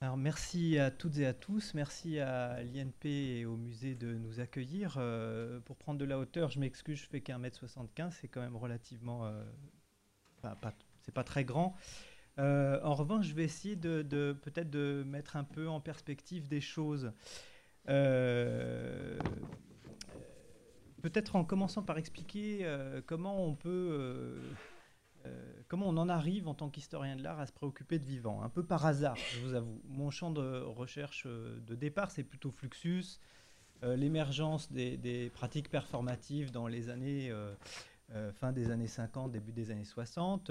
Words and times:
Alors 0.00 0.16
merci 0.16 0.78
à 0.78 0.92
toutes 0.92 1.18
et 1.18 1.26
à 1.26 1.34
tous, 1.34 1.74
merci 1.74 2.20
à 2.20 2.62
l'INP 2.62 3.04
et 3.04 3.44
au 3.46 3.56
musée 3.56 3.96
de 3.96 4.14
nous 4.14 4.38
accueillir. 4.38 4.94
Euh, 4.96 5.58
pour 5.58 5.76
prendre 5.76 5.98
de 5.98 6.04
la 6.04 6.20
hauteur, 6.20 6.50
je 6.50 6.60
m'excuse, 6.60 7.00
je 7.00 7.06
fais 7.06 7.20
qu'un 7.20 7.38
mètre 7.38 7.58
75, 7.58 8.16
c'est 8.20 8.28
quand 8.28 8.40
même 8.40 8.54
relativement... 8.54 9.26
Euh, 9.26 9.42
pas, 10.40 10.72
c'est 11.00 11.12
pas 11.12 11.24
très 11.24 11.44
grand. 11.44 11.74
Euh, 12.38 12.80
en 12.84 12.94
revanche, 12.94 13.26
je 13.26 13.34
vais 13.34 13.42
essayer 13.42 13.74
de, 13.74 14.36
peut-être 14.40 14.70
de 14.70 15.02
mettre 15.04 15.34
un 15.34 15.42
peu 15.42 15.68
en 15.68 15.80
perspective 15.80 16.46
des 16.46 16.60
choses. 16.60 17.10
peut-être 21.02 21.34
en 21.34 21.44
commençant 21.44 21.82
par 21.82 21.98
expliquer 21.98 22.64
comment 23.06 23.44
on 23.44 23.56
peut 23.56 23.88
euh, 23.90 24.40
comment 25.68 25.88
on 25.88 25.96
en 25.96 26.08
arrive 26.08 26.48
en 26.48 26.54
tant 26.54 26.68
qu'historien 26.68 27.16
de 27.16 27.22
l'art 27.22 27.40
à 27.40 27.46
se 27.46 27.52
préoccuper 27.52 27.98
de 27.98 28.04
vivant? 28.04 28.42
Un 28.42 28.48
peu 28.48 28.62
par 28.62 28.86
hasard, 28.86 29.16
je 29.16 29.40
vous 29.40 29.54
avoue. 29.54 29.80
Mon 29.88 30.10
champ 30.10 30.30
de 30.30 30.60
recherche 30.62 31.24
euh, 31.26 31.58
de 31.66 31.74
départ, 31.74 32.10
c'est 32.10 32.24
plutôt 32.24 32.50
Fluxus, 32.50 33.20
euh, 33.82 33.96
l'émergence 33.96 34.72
des, 34.72 35.30
pratiques 35.34 35.70
performatives 35.70 36.50
dans 36.50 36.66
les 36.66 36.90
années, 36.90 37.32
fin 38.40 38.52
des 38.52 38.70
années 38.70 38.86
50, 38.86 39.30
début 39.30 39.52
des 39.52 39.70
années 39.70 39.84
60. 39.84 40.50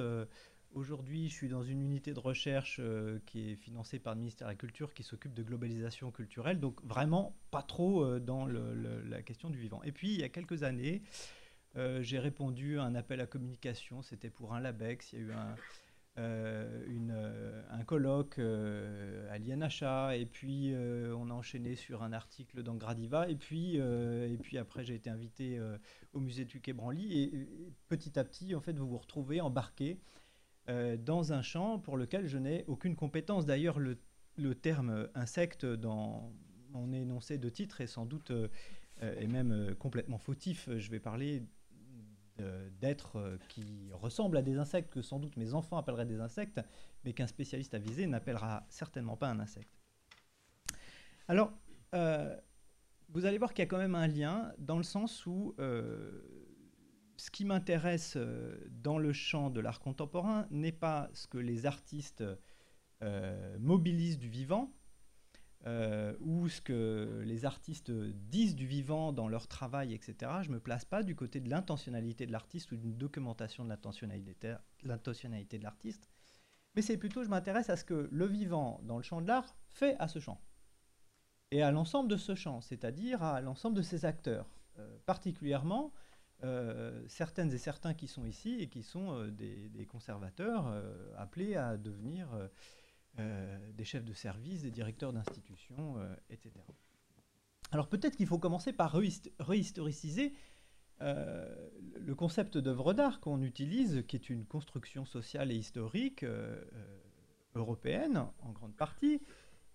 Aujourd'hui, 0.74 1.30
je 1.30 1.34
suis 1.34 1.48
dans 1.48 1.64
une 1.64 1.82
unité 1.82 2.14
de 2.14 2.20
recherche 2.20 2.80
qui 3.26 3.52
est 3.52 3.56
financée 3.56 4.00
par 4.00 4.14
le 4.14 4.20
ministère 4.20 4.48
de 4.48 4.52
la 4.52 4.56
Culture 4.56 4.94
qui 4.94 5.02
s'occupe 5.02 5.34
de 5.34 5.42
globalisation 5.42 6.12
culturelle, 6.12 6.60
donc 6.60 6.84
vraiment 6.86 7.36
pas 7.50 7.64
trop 7.64 8.20
dans 8.20 8.46
la 8.46 9.22
question 9.24 9.50
du 9.50 9.58
vivant. 9.58 9.82
Et 9.84 9.92
puis, 9.92 10.14
il 10.14 10.20
y 10.20 10.24
a 10.24 10.30
quelques 10.30 10.64
années, 10.64 11.02
euh, 11.78 12.02
j'ai 12.02 12.18
répondu 12.18 12.80
à 12.80 12.84
un 12.84 12.96
appel 12.96 13.22
à 13.22 13.28
communication, 13.28 14.02
c'était 14.02 14.32
pour 14.32 14.56
un 14.56 14.60
LABEX, 14.60 15.14
il 15.14 15.20
y 15.20 15.22
a 15.22 15.26
eu 15.26 15.32
un, 15.32 15.56
euh, 16.18 16.84
euh, 17.12 17.64
un 17.70 17.84
colloque 17.84 18.40
à 18.40 19.38
l'INHA, 19.38 20.16
et 20.18 20.26
puis 20.26 20.74
on 20.76 21.30
a 21.30 21.34
enchaîné 21.34 21.76
sur 21.76 22.02
un 22.02 22.14
article 22.14 22.64
dans 22.64 22.76
Gradiva, 22.76 23.30
et 23.30 23.36
puis, 23.36 23.76
et 23.76 24.38
puis 24.42 24.58
après 24.58 24.84
j'ai 24.84 24.96
été 24.96 25.10
invité 25.10 25.60
au 26.14 26.20
musée 26.20 26.46
du 26.46 26.62
Quai 26.62 26.74
Branly, 26.74 27.22
et, 27.22 27.48
petit 27.90 28.18
à 28.18 28.24
petit, 28.24 28.56
en 28.56 28.62
fait, 28.62 28.74
vous 28.78 28.88
vous 28.88 28.98
retrouvez 28.98 29.40
embarqué 29.40 30.00
dans 30.68 31.32
un 31.32 31.42
champ 31.44 31.80
pour 31.80 31.96
lequel 31.96 32.26
je 32.26 32.38
n'ai 32.38 32.66
aucune 32.68 32.96
compétence. 32.96 33.46
D'ailleurs, 33.46 33.80
le, 33.80 33.98
le, 34.36 34.56
terme 34.56 35.08
insecte 35.14 35.66
dans 35.66 36.34
mon 36.72 36.92
énoncé 36.92 37.38
de 37.38 37.50
titre 37.50 37.82
est 37.82 37.88
sans 37.88 38.06
doute 38.06 38.32
et 39.02 39.28
même 39.28 39.76
complètement 39.76 40.18
fautif. 40.18 40.70
Je 40.76 40.90
vais 40.92 41.00
parler 41.00 41.44
d'êtres 42.80 43.18
euh, 43.18 43.38
qui 43.50 43.90
ressemblent 43.94 44.38
à 44.38 44.42
des 44.42 44.58
insectes, 44.58 44.92
que 44.92 45.02
sans 45.02 45.20
doute 45.20 45.38
mes 45.38 45.54
enfants 45.54 45.78
appelleraient 45.78 46.06
des 46.06 46.20
insectes, 46.20 46.62
mais 47.04 47.14
qu'un 47.14 47.28
spécialiste 47.28 47.74
avisé 47.74 48.08
n'appellera 48.08 48.66
certainement 48.70 49.18
pas 49.18 49.30
un 49.30 49.40
insecte. 49.40 49.80
Alors, 51.28 51.52
euh, 51.94 52.36
vous 53.10 53.26
allez 53.26 53.38
voir 53.38 53.54
qu'il 53.54 53.64
y 53.64 53.68
a 53.68 53.70
quand 53.70 53.78
même 53.78 53.96
un 53.96 54.08
lien, 54.08 54.54
dans 54.58 54.78
le 54.78 54.84
sens 54.84 55.26
où 55.26 55.56
euh, 55.60 56.22
ce 57.18 57.32
qui 57.32 57.46
m'intéresse 57.46 58.18
dans 58.70 58.98
le 58.98 59.14
champ 59.14 59.50
de 59.50 59.60
l'art 59.60 59.80
contemporain 59.80 60.48
n'est 60.52 60.72
pas 60.72 61.10
ce 61.14 61.28
que 61.28 61.38
les 61.38 61.66
artistes 61.66 62.24
mobilisent 63.60 64.18
du 64.18 64.28
vivant, 64.28 64.74
euh, 65.68 66.14
ou 66.22 66.48
ce 66.48 66.62
que 66.62 67.24
les 67.26 67.44
artistes 67.44 67.92
disent 67.92 68.56
du 68.56 68.66
vivant 68.66 69.12
dans 69.12 69.28
leur 69.28 69.48
travail, 69.48 69.94
etc. 69.94 70.32
Je 70.44 70.48
ne 70.48 70.54
me 70.54 70.60
place 70.62 70.86
pas 70.86 71.04
du 71.04 71.14
côté 71.14 71.42
de 71.42 71.50
l'intentionnalité 71.50 72.26
de 72.26 72.32
l'artiste 72.32 72.72
ou 72.72 72.78
d'une 72.78 72.96
documentation 72.96 73.66
de 73.66 73.70
l'intentionnalité 73.70 75.58
de 75.58 75.64
l'artiste, 75.64 76.10
mais 76.74 76.82
c'est 76.82 76.96
plutôt, 76.96 77.22
je 77.26 77.30
m'intéresse 77.30 77.70
à 77.70 77.76
ce 77.76 77.84
que 77.84 78.08
le 78.10 78.26
vivant 78.26 78.80
dans 78.84 78.96
le 78.96 79.04
champ 79.04 79.20
de 79.20 79.28
l'art 79.28 79.58
fait 79.68 79.98
à 80.00 80.08
ce 80.08 80.20
champ, 80.20 80.40
et 81.52 81.62
à 81.64 81.72
l'ensemble 81.72 82.10
de 82.10 82.18
ce 82.18 82.34
champ, 82.34 82.62
c'est-à-dire 82.62 83.22
à, 83.22 83.42
l'ensemble 83.42 83.76
de 83.76 83.82
ses 83.82 84.06
acteurs, 84.06 84.48
euh, 84.80 84.98
particulièrement 85.06 85.92
euh, 86.46 87.04
certaines 87.10 87.52
et 87.52 87.58
certains 87.58 87.94
qui 87.94 88.08
sont 88.08 88.26
ici 88.26 88.56
et 88.62 88.70
qui 88.70 88.84
sont 88.84 89.28
des, 89.28 89.68
des, 89.68 89.86
conservateurs 89.86 90.72
appelés 91.18 91.56
à 91.56 91.76
devenir 91.76 92.30
euh, 93.20 93.58
des 93.72 93.84
chefs 93.84 94.06
de 94.06 94.14
service, 94.14 94.62
des 94.62 94.70
directeurs 94.70 95.12
d'institutions, 95.12 95.98
euh, 95.98 96.16
etc. 96.30 96.52
Alors 97.72 97.90
peut-être 97.90 98.16
qu'il 98.16 98.28
faut 98.28 98.38
commencer 98.38 98.74
par 98.74 98.96
réhistoriciser 99.40 100.36
euh, 101.02 101.70
le 101.96 102.14
concept 102.14 102.60
d'œuvre 102.60 102.94
d'art 102.94 103.20
qu'on 103.20 103.42
utilise, 103.42 104.04
qui 104.08 104.18
est 104.18 104.30
une 104.30 104.46
construction 104.46 105.04
sociale 105.04 105.52
et 105.52 105.56
historique 105.56 106.24
européenne 107.56 108.28
en 108.40 108.52
grande 108.52 108.76
partie, 108.76 109.20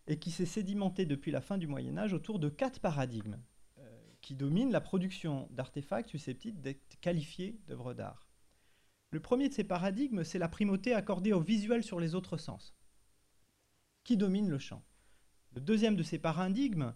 et 0.06 0.20
qui 0.20 0.31
s'est 0.31 0.47
sédimentée 0.47 1.04
depuis 1.04 1.32
la 1.32 1.41
fin 1.41 1.58
du 1.58 1.66
Moyen 1.66 1.98
Âge 1.98 2.12
autour 2.12 2.38
de 2.38 2.48
quatre 2.48 2.78
paradigmes 2.78 3.38
qui 4.20 4.36
dominent 4.36 4.70
la 4.70 4.81
production 4.81 5.48
d'artefacts 5.50 6.10
susceptibles 6.10 6.60
d'être 6.60 7.00
qualifiés 7.00 7.58
d'œuvres 7.66 7.92
d'art. 7.92 8.28
Le 9.10 9.19
premier 9.19 9.48
de 9.48 9.54
ces 9.54 9.64
paradigmes, 9.64 10.22
c'est 10.22 10.38
la 10.38 10.48
primauté 10.48 10.94
accordée 10.94 11.32
au 11.32 11.41
visuel 11.41 11.82
sur 11.82 11.98
les 11.98 12.14
autres 12.14 12.36
sens 12.36 12.72
qui 14.04 14.16
domine 14.16 14.48
le 14.48 14.58
champ. 14.58 14.84
Le 15.54 15.60
deuxième 15.60 15.96
de 15.96 16.02
ces 16.02 16.18
paradigmes, 16.18 16.94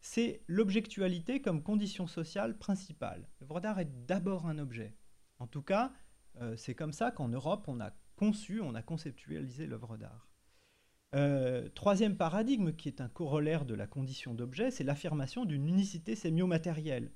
c'est 0.00 0.42
l'objectualité 0.46 1.40
comme 1.40 1.62
condition 1.62 2.06
sociale 2.06 2.58
principale. 2.58 3.28
L'œuvre 3.40 3.60
d'art 3.60 3.78
est 3.78 4.06
d'abord 4.06 4.46
un 4.46 4.58
objet. 4.58 4.96
En 5.38 5.46
tout 5.46 5.62
cas, 5.62 5.92
euh, 6.40 6.56
c'est 6.56 6.74
comme 6.74 6.92
ça 6.92 7.10
qu'en 7.10 7.28
Europe, 7.28 7.66
on 7.68 7.80
a 7.80 7.92
conçu, 8.16 8.60
on 8.60 8.74
a 8.74 8.82
conceptualisé 8.82 9.66
l'œuvre 9.66 9.96
d'art. 9.96 10.28
Euh, 11.14 11.68
troisième 11.74 12.16
paradigme, 12.16 12.72
qui 12.72 12.88
est 12.88 13.00
un 13.00 13.08
corollaire 13.08 13.64
de 13.64 13.74
la 13.74 13.86
condition 13.86 14.34
d'objet, 14.34 14.70
c'est 14.70 14.84
l'affirmation 14.84 15.44
d'une 15.44 15.68
unicité 15.68 16.16
sémiomatérielle. 16.16 17.12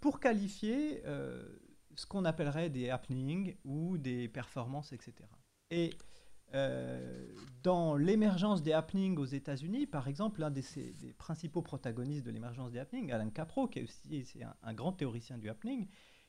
pour 0.01 0.21
qualifier 0.21 1.03
ce 1.97 2.07
qu'on 2.07 2.25
appellerait 2.25 2.71
des 2.71 2.91
happenings 2.91 3.57
ou 3.65 3.99
des 3.99 4.29
performances, 4.29 4.93
etc. 4.93 5.29
Et 5.71 5.95
euh, 6.55 7.27
dans 7.63 7.97
l'émergence 7.97 8.63
des 8.63 8.73
happenings 8.73 9.19
aux 9.19 9.25
États-Unis, 9.25 9.87
par 9.87 10.09
exemple, 10.09 10.41
l'un 10.41 10.51
des, 10.51 10.63
principaux 11.19 11.63
protagonistes 11.63 12.25
de 12.25 12.31
l'émergence 12.31 12.71
des 12.71 12.79
happenings, 12.79 13.11
Alan 13.13 13.31
Capro, 13.31 13.67
qui 13.67 13.81
est 13.81 13.83
aussi 13.83 14.43
un, 14.63 14.75
grand 14.75 14.93
théoricien 14.93 15.39
du 15.39 15.49
happening, 15.49 15.89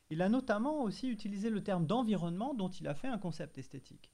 il 0.09 0.21
a 0.21 0.29
notamment 0.29 0.83
aussi 0.83 1.09
utilisé 1.09 1.49
le 1.49 1.61
terme 1.63 1.85
d'environnement 1.85 2.53
dont 2.53 2.69
il 2.69 2.87
a 2.87 2.95
fait 2.95 3.09
un 3.09 3.17
concept 3.17 3.57
esthétique. 3.57 4.11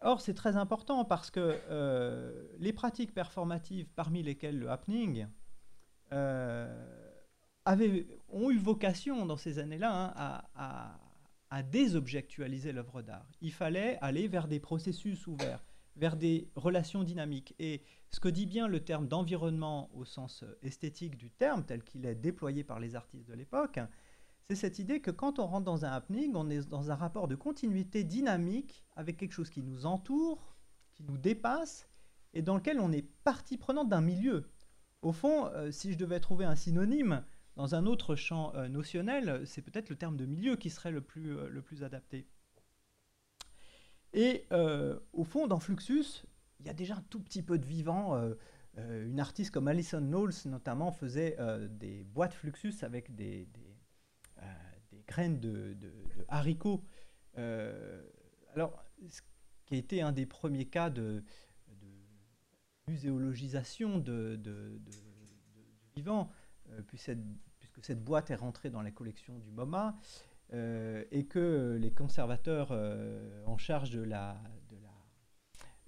or, 0.00 0.20
c'est 0.20 0.34
très 0.34 0.56
important 0.56 1.04
parce 1.04 1.30
que 1.30 2.56
les 2.58 2.72
pratiques 2.72 3.14
performatives, 3.14 3.88
parmi 3.94 4.22
lesquelles 4.22 4.58
le 4.58 4.68
happening, 4.68 5.28
ont 6.12 6.66
eu 8.50 8.58
vocation 8.58 9.26
dans 9.26 9.36
ces 9.36 9.60
années-là 9.60 10.12
hein, 10.16 10.42
à 10.54 10.98
désobjectualiser 11.62 12.72
l'œuvre 12.72 13.02
d'art. 13.02 13.30
Il 13.40 13.52
fallait 13.52 13.98
aller 14.00 14.28
vers 14.28 14.48
des 14.48 14.60
processus 14.60 15.26
ouverts, 15.26 15.64
vers 15.96 16.16
des 16.16 16.50
relations 16.56 17.02
dynamiques. 17.02 17.54
Et 17.58 17.82
ce 18.10 18.20
que 18.20 18.28
dit 18.28 18.46
bien 18.46 18.68
le 18.68 18.84
terme 18.84 19.08
d'environnement 19.08 19.90
au 19.94 20.04
sens 20.04 20.44
esthétique 20.62 21.16
du 21.16 21.30
terme, 21.30 21.64
tel 21.64 21.82
qu'il 21.82 22.06
est 22.06 22.14
déployé 22.14 22.64
par 22.64 22.80
les 22.80 22.96
artistes 22.96 23.26
de 23.26 23.34
l'époque, 23.34 23.80
c'est 24.48 24.56
cette 24.56 24.78
idée 24.78 25.00
que 25.00 25.10
quand 25.10 25.38
on 25.38 25.46
rentre 25.46 25.66
dans 25.66 25.84
un 25.84 25.90
happening, 25.90 26.32
on 26.34 26.48
est 26.48 26.68
dans 26.68 26.90
un 26.90 26.94
rapport 26.94 27.28
de 27.28 27.34
continuité 27.34 28.04
dynamique 28.04 28.82
avec 28.96 29.18
quelque 29.18 29.32
chose 29.32 29.50
qui 29.50 29.62
nous 29.62 29.84
entoure, 29.84 30.56
qui 30.94 31.02
nous 31.02 31.18
dépasse, 31.18 31.88
et 32.32 32.42
dans 32.42 32.56
lequel 32.56 32.80
on 32.80 32.92
est 32.92 33.06
partie 33.24 33.58
prenante 33.58 33.88
d'un 33.88 34.00
milieu. 34.00 34.48
Au 35.02 35.12
fond, 35.12 35.46
euh, 35.46 35.70
si 35.70 35.92
je 35.92 35.98
devais 35.98 36.20
trouver 36.20 36.44
un 36.44 36.56
synonyme, 36.56 37.24
dans 37.58 37.74
un 37.74 37.86
autre 37.86 38.14
champ 38.14 38.54
euh, 38.54 38.68
notionnel, 38.68 39.42
c'est 39.44 39.62
peut-être 39.62 39.90
le 39.90 39.96
terme 39.96 40.16
de 40.16 40.26
milieu 40.26 40.54
qui 40.54 40.70
serait 40.70 40.92
le 40.92 41.00
plus, 41.00 41.36
euh, 41.36 41.48
le 41.48 41.60
plus 41.60 41.82
adapté. 41.82 42.24
Et 44.12 44.46
euh, 44.52 45.00
au 45.12 45.24
fond, 45.24 45.48
dans 45.48 45.58
Fluxus, 45.58 46.24
il 46.60 46.66
y 46.66 46.70
a 46.70 46.72
déjà 46.72 46.94
un 46.94 47.02
tout 47.10 47.20
petit 47.20 47.42
peu 47.42 47.58
de 47.58 47.66
vivant. 47.66 48.16
une 48.76 49.18
artiste 49.18 49.50
comme 49.50 49.66
Alison 49.66 50.00
Knowles, 50.00 50.46
notamment, 50.46 50.92
faisait 50.92 51.36
des 51.68 52.04
boîtes 52.04 52.32
Fluxus 52.32 52.74
avec 52.82 53.14
des, 53.14 53.46
des, 54.90 55.04
graines 55.06 55.38
de, 55.40 55.76
haricots. 56.28 56.82
alors, 57.34 58.84
ce 59.08 59.20
qui 59.66 59.74
a 59.74 59.78
été 59.78 60.00
un 60.00 60.12
des 60.12 60.26
premiers 60.26 60.66
cas 60.66 60.90
de, 60.90 61.22
muséologisation 62.88 63.98
de, 63.98 64.80
vivant, 65.94 66.32
puis 66.86 66.98
cette 66.98 67.20
cette 67.82 68.02
boîte 68.02 68.30
est 68.30 68.36
rentrée 68.36 68.70
dans 68.70 68.82
les 68.82 68.92
collections 68.92 69.38
du 69.38 69.50
MoMA 69.50 69.96
euh, 70.52 71.04
et 71.10 71.26
que 71.26 71.76
les 71.80 71.92
conservateurs 71.92 72.68
euh, 72.70 73.44
en 73.46 73.58
charge 73.58 73.90
de 73.90 74.02
la, 74.02 74.40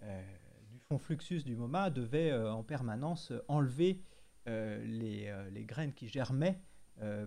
euh, 0.03 0.23
du 0.71 0.79
fonds 0.79 0.99
Fluxus 0.99 1.43
du 1.45 1.57
MoMA 1.57 1.91
devaient 1.91 2.33
en 2.33 2.63
permanence 2.63 3.33
enlever 3.49 4.03
les, 4.47 5.65
graines 5.67 5.95
qui 5.95 6.09
germaient 6.09 6.61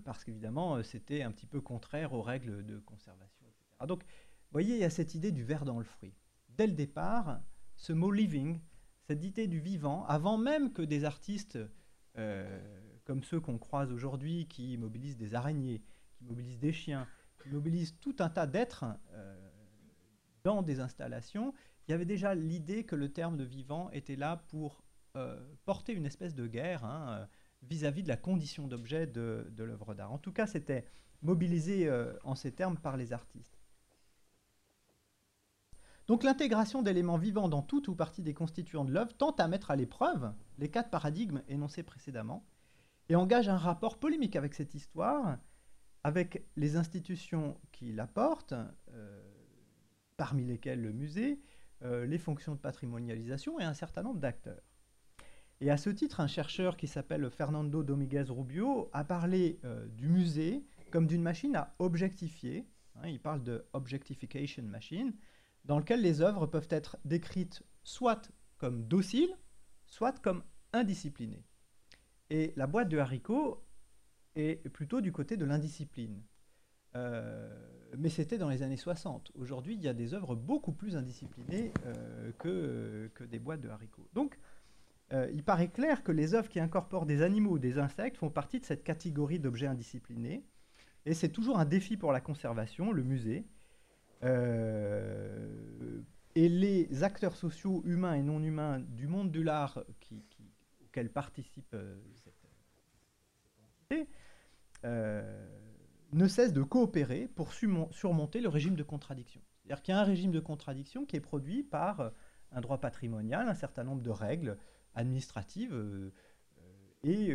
parce 0.03 0.23
qu'évidemment 0.23 0.83
c'était 0.83 1.23
un 1.23 1.31
petit 1.31 1.47
peu 1.47 1.61
contraire 1.61 2.13
aux 2.13 2.21
règles 2.21 2.65
de 2.65 2.77
conservation, 2.79 3.45
Donc, 3.87 4.03
vous 4.03 4.59
voyez, 4.59 4.75
il 4.75 4.81
y 4.81 4.83
a 4.83 4.89
cette 4.89 5.15
idée 5.15 5.31
du 5.31 5.43
verre 5.43 5.65
dans 5.65 5.79
le 5.79 5.85
fruit. 5.85 6.13
Dès 6.49 6.67
le 6.67 6.73
départ, 6.73 7.41
ce 7.75 7.91
mot 7.91 8.11
living, 8.11 8.59
cette 9.07 9.23
idée 9.23 9.47
du 9.47 9.59
vivant, 9.59 10.05
avant 10.05 10.37
même 10.37 10.71
que 10.71 10.83
des 10.83 11.05
artistes 11.05 11.57
comme 13.05 13.23
ceux 13.23 13.39
qu'on 13.39 13.57
croise 13.57 13.91
aujourd'hui, 13.91 14.47
qui 14.47 14.77
mobilisent 14.77 15.17
des 15.17 15.35
araignées, 15.35 15.81
qui 16.17 16.23
mobilisent 16.23 16.59
des 16.59 16.73
chiens, 16.73 17.07
qui 17.41 17.49
mobilisent 17.49 17.97
tout 17.99 18.15
un 18.19 18.29
tas 18.29 18.47
d'êtres 18.47 18.85
euh, 19.11 19.35
dans 20.43 20.61
des 20.61 20.79
installations, 20.79 21.53
il 21.87 21.91
y 21.91 21.93
avait 21.93 22.05
déjà 22.05 22.33
l'idée 22.33 22.85
que 22.85 22.95
le 22.95 23.11
terme 23.11 23.37
de 23.37 23.43
vivant 23.43 23.89
était 23.91 24.15
là 24.15 24.37
pour 24.49 24.83
euh, 25.17 25.39
porter 25.65 25.93
une 25.93 26.05
espèce 26.05 26.33
de 26.33 26.47
guerre 26.47 26.85
hein, 26.85 27.07
euh, 27.09 27.25
vis-à-vis 27.63 28.03
de 28.03 28.07
la 28.07 28.17
condition 28.17 28.67
d'objet 28.67 29.05
de, 29.05 29.45
l'œuvre 29.57 29.93
d'art. 29.93 30.11
En 30.11 30.17
tout 30.17 30.31
cas, 30.31 30.47
c'était 30.47 30.85
mobilisé 31.21 31.89
en 32.25 32.35
ces 32.35 32.51
termes 32.51 32.77
par 32.77 32.97
les 32.97 33.13
artistes. 33.13 33.57
Donc 36.07 36.23
l'intégration 36.23 36.81
d'éléments 36.81 37.17
vivants 37.17 37.47
dans 37.47 37.61
toute 37.61 37.87
ou 37.87 37.95
partie 37.95 38.21
des 38.21 38.33
constituants 38.33 38.83
de 38.83 38.91
l'œuvre 38.91 39.13
tente 39.13 39.39
à 39.39 39.47
mettre 39.47 39.71
à 39.71 39.77
l'épreuve 39.77 40.33
les 40.57 40.69
quatre 40.69 40.89
paradigmes 40.89 41.41
énoncés 41.47 41.83
précédemment, 41.83 42.45
et 43.09 43.15
engage 43.15 43.49
un 43.49 43.57
rapport 43.57 43.99
polémique 43.99 44.35
avec 44.35 44.53
cette 44.53 44.73
histoire, 44.73 45.37
avec 46.03 46.45
les 46.55 46.75
institutions 46.75 47.59
qui 47.71 47.91
la 47.91 48.07
portent, 48.07 48.53
euh, 48.91 49.21
parmi 50.17 50.45
lesquelles 50.45 50.81
le 50.81 50.91
musée, 50.91 51.39
euh, 51.83 52.05
les 52.05 52.17
fonctions 52.17 52.53
de 52.53 52.59
patrimonialisation 52.59 53.59
et 53.59 53.63
un 53.63 53.73
certain 53.73 54.03
nombre 54.03 54.19
d'acteurs. 54.19 54.61
Et 55.61 55.69
à 55.69 55.77
ce 55.77 55.89
titre, 55.89 56.19
un 56.19 56.27
chercheur 56.27 56.75
qui 56.75 56.87
s'appelle 56.87 57.29
Fernando 57.29 57.83
Dominguez 57.83 58.25
Rubio 58.27 58.89
a 58.91 59.03
parlé 59.03 59.59
euh, 59.63 59.87
du 59.87 60.09
musée 60.09 60.65
comme 60.91 61.07
d'une 61.07 61.21
machine 61.21 61.55
à 61.55 61.73
objectifier. 61.79 62.67
Hein, 62.95 63.07
il 63.07 63.19
parle 63.19 63.43
de 63.43 63.65
objectification 63.73 64.63
machine, 64.63 65.13
dans 65.65 65.79
lequel 65.79 66.01
les 66.01 66.21
œuvres 66.21 66.47
peuvent 66.47 66.67
être 66.69 66.97
décrites 67.05 67.63
soit 67.83 68.29
comme 68.57 68.87
dociles, 68.87 69.35
soit 69.85 70.21
comme 70.21 70.43
indisciplinées. 70.73 71.45
Et 72.33 72.51
la 72.55 72.65
boîte 72.65 72.89
de 72.89 72.97
haricots 72.97 73.63
est 74.35 74.67
plutôt 74.69 75.01
du 75.01 75.11
côté 75.11 75.37
de 75.37 75.45
l'indiscipline. 75.45 76.19
Euh, 76.95 77.47
mais 77.97 78.09
c'était 78.09 78.39
dans 78.39 78.49
les 78.49 78.63
années 78.63 78.75
60. 78.75 79.31
Aujourd'hui, 79.35 79.75
il 79.75 79.83
y 79.83 79.87
a 79.87 79.93
des 79.93 80.15
œuvres 80.15 80.35
beaucoup 80.35 80.71
plus 80.71 80.95
indisciplinées 80.95 81.71
euh, 81.85 82.31
que, 82.39 83.11
des 83.25 83.37
boîtes 83.37 83.61
de 83.61 83.69
haricots. 83.69 84.09
Donc, 84.13 84.39
euh, 85.11 85.29
il 85.31 85.43
paraît 85.43 85.67
clair 85.67 86.01
que 86.01 86.11
les 86.11 86.33
œuvres 86.33 86.49
qui 86.49 86.59
incorporent 86.59 87.05
des 87.05 87.21
animaux 87.21 87.51
ou 87.51 87.59
des 87.59 87.77
insectes 87.77 88.17
font 88.17 88.31
partie 88.31 88.59
de 88.59 88.65
cette 88.65 88.83
catégorie 88.83 89.37
d'objets 89.37 89.67
indisciplinés. 89.67 90.43
Et 91.05 91.13
c'est 91.13 91.29
toujours 91.29 91.59
un 91.59 91.65
défi 91.65 91.97
pour 91.97 92.11
la 92.11 92.19
conservation, 92.19 92.91
le 92.91 93.03
musée. 93.03 93.45
et 94.23 94.29
les 96.49 97.03
acteurs 97.03 97.35
sociaux, 97.35 97.83
humains 97.85 98.15
et 98.15 98.23
non 98.23 98.41
humains, 98.41 98.79
du 98.79 99.05
monde 99.05 99.31
de 99.31 99.41
l'art 99.41 99.83
qui, 99.99 100.25
auquel 100.83 101.11
participe 101.11 101.75
euh, 104.85 105.47
ne 106.11 106.27
cesse 106.27 106.53
de 106.53 106.61
coopérer 106.61 107.27
pour 107.27 107.53
surmonter 107.53 108.41
le 108.41 108.49
régime 108.49 108.75
de 108.75 108.83
contradiction. 108.83 109.41
C'est-à-dire 109.57 109.81
qu'il 109.81 109.93
y 109.93 109.97
a 109.97 110.01
un 110.01 110.03
régime 110.03 110.31
de 110.31 110.39
contradiction 110.39 111.05
qui 111.05 111.15
est 111.15 111.21
produit 111.21 111.63
par 111.63 111.99
euh, 111.99 112.09
un 112.51 112.61
droit 112.61 112.79
patrimonial, 112.79 113.47
un 113.47 113.55
certain 113.55 113.83
nombre 113.83 114.01
de 114.01 114.11
règles 114.11 114.57
administratives, 114.93 115.73
euh, 115.73 116.11
et 117.05 117.33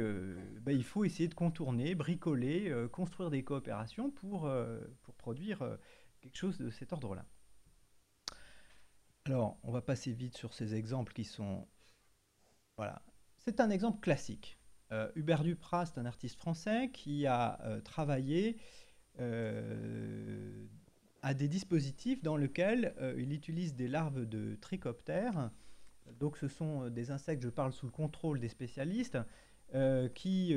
ben, 0.62 0.72
il 0.75 0.84
faut 0.84 1.05
essayer 1.05 1.28
de 1.28 1.34
contourner, 1.34 1.94
bricoler, 1.94 2.75
construire 2.90 3.28
des 3.28 3.44
coopérations 3.44 4.11
pour 4.11 4.50
produire 5.19 5.58
quelque 6.22 6.37
chose 6.37 6.56
de 6.56 6.70
cet 6.70 6.94
ordre-là. 6.94 7.26
Alors, 9.26 9.58
on 9.62 9.70
va 9.70 9.82
passer 9.82 10.12
vite 10.12 10.38
sur 10.38 10.54
ces 10.54 10.75
exemples 10.75 11.12
qui 11.12 11.25
sont... 11.25 11.68
Voilà. 12.78 13.02
C'est 13.37 13.61
un 13.61 13.68
exemple 13.68 14.00
classique. 14.00 14.58
Euh, 14.92 15.11
Hubert 15.16 15.42
Duprat, 15.42 15.87
c'est 15.87 15.99
un 15.99 16.07
artiste 16.07 16.37
français 16.37 16.90
qui 16.92 17.26
a 17.26 17.61
euh, 17.62 17.80
travaillé 17.80 18.57
euh, 19.21 20.66
à 21.23 21.35
des 21.35 21.49
dispositifs 21.49 22.23
dans 22.23 22.37
lesquels 22.37 22.95
il 23.18 23.33
utilise 23.33 23.75
des 23.75 23.88
larves 23.88 24.25
de 24.25 24.57
trichoptères. 24.61 25.50
Donc 26.21 26.37
ce 26.37 26.49
sont 26.49 26.88
des 26.88 27.11
insectes, 27.11 27.42
je 27.42 27.49
parle 27.49 27.73
sous 27.73 27.87
le 27.87 27.92
contrôle 27.92 28.38
des 28.38 28.49
spécialistes, 28.49 29.18
qui 30.14 30.52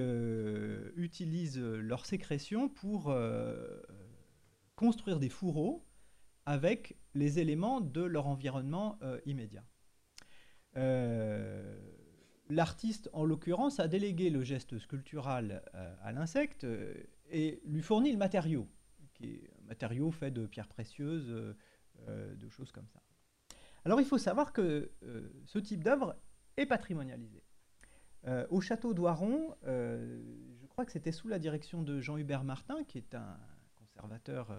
utilisent 0.96 1.60
leurs 1.60 2.06
sécrétions 2.06 2.70
pour 2.70 3.12
construire 4.76 5.20
des 5.20 5.30
fourreaux 5.30 5.84
avec 6.46 6.96
les 7.16 7.40
éléments 7.40 7.82
de 7.82 8.04
leur 8.04 8.28
environnement 8.28 9.00
immédiat. 9.26 9.66
L'artiste, 12.52 13.10
en 13.14 13.24
l'occurrence, 13.24 13.80
a 13.80 13.88
délégué 13.88 14.30
le 14.30 14.44
geste 14.44 14.78
sculptural 14.78 15.64
euh, 15.74 15.96
à 16.02 16.12
l'insecte 16.12 16.66
euh, 16.66 16.94
et 17.30 17.62
lui 17.64 17.82
fournit 17.82 18.12
le 18.12 18.18
matériau, 18.18 18.68
qui 19.14 19.28
est 19.28 19.52
un 19.58 19.68
matériau 19.68 20.12
fait 20.12 20.32
de 20.32 20.46
pierres 20.48 20.68
précieuses, 20.68 21.30
euh, 21.30 22.36
de 22.36 22.50
choses 22.50 22.74
comme 22.74 22.90
ça. 22.90 23.00
Alors 23.86 24.02
il 24.02 24.06
faut 24.06 24.18
savoir 24.18 24.52
que 24.52 24.92
ce 25.46 25.60
type 25.60 25.82
d'œuvre 25.82 26.18
est 26.58 26.66
patrimonialisé. 26.66 27.42
au 28.50 28.60
château 28.60 28.94
d'Oiron, 28.94 29.56
je 29.64 30.66
crois 30.68 30.86
que 30.86 30.92
c'était 30.92 31.14
sous 31.14 31.30
la 31.30 31.40
direction 31.40 31.82
de 31.82 32.02
Jean-Hubert 32.02 32.44
Martin, 32.44 32.84
qui 32.84 32.98
est 32.98 33.16
un 33.16 33.40
conservateur 33.76 34.54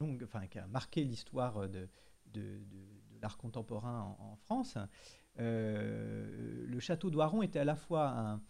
enfin, 0.00 0.46
qui 0.46 0.58
a 0.58 0.66
marqué 0.68 1.04
l'histoire 1.04 1.68
de, 1.68 1.88
l'art 3.20 3.36
contemporain 3.36 4.16
en 4.18 4.36
France. 4.36 4.78
Euh, 5.38 6.66
le 6.66 6.80
château 6.80 7.10
d'Oiron 7.10 7.42
était 7.42 7.60
à 7.60 7.64
la 7.64 7.76
fois 7.76 8.40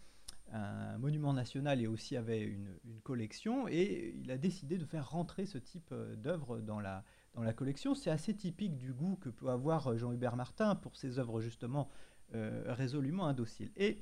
un, 0.53 0.97
monument 0.97 1.31
national 1.31 1.81
et 1.81 1.87
aussi 1.87 2.17
avait 2.17 2.41
une, 2.41 2.67
collection, 3.03 3.69
et 3.69 4.13
il 4.17 4.29
a 4.31 4.37
décidé 4.37 4.77
de 4.77 4.83
faire 4.85 5.09
rentrer 5.09 5.45
ce 5.45 5.57
type 5.57 5.89
euh, 5.93 6.15
d'œuvre 6.17 6.59
dans 6.59 6.81
la, 6.81 7.05
dans 7.33 7.41
la 7.41 7.53
collection. 7.53 7.95
C'est 7.95 8.11
assez 8.11 8.35
typique 8.35 8.75
du 8.75 8.93
goût 8.93 9.15
que 9.15 9.29
peut 9.29 9.49
avoir 9.49 9.97
Jean-Hubert 9.97 10.35
Martin 10.35 10.75
pour 10.75 10.97
ses 10.97 11.19
œuvres 11.19 11.39
justement 11.39 11.89
euh, 12.35 12.63
résolument 12.67 13.25
indociles. 13.25 13.71
Et 13.77 14.01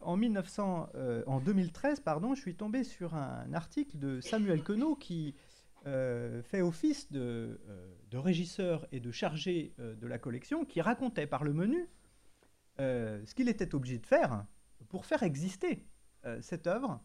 en, 0.00 0.16
1900, 0.16 0.88
en 1.26 1.40
2013, 1.40 2.00
pardon, 2.00 2.34
je 2.34 2.40
suis 2.40 2.56
tombé 2.56 2.82
sur 2.82 3.14
un 3.14 3.52
article 3.52 3.96
de 3.96 4.20
Samuel 4.20 4.64
Queneau 4.64 4.96
qui 4.96 5.36
fait 5.84 6.62
office 6.62 7.10
de, 7.12 7.60
régisseur 8.12 8.86
et 8.92 9.00
de 9.00 9.10
chargé 9.12 9.74
de 9.78 10.06
la 10.06 10.18
collection 10.18 10.64
qui 10.64 10.80
racontait 10.80 11.26
par 11.26 11.44
le 11.44 11.52
menu 11.52 11.88
ce 12.78 13.34
qu'il 13.34 13.48
était 13.48 13.74
obligé 13.74 13.98
de 13.98 14.06
faire 14.06 14.44
pour 14.88 15.06
faire 15.06 15.22
exister 15.22 15.86
cette 16.40 16.66
œuvre 16.66 17.00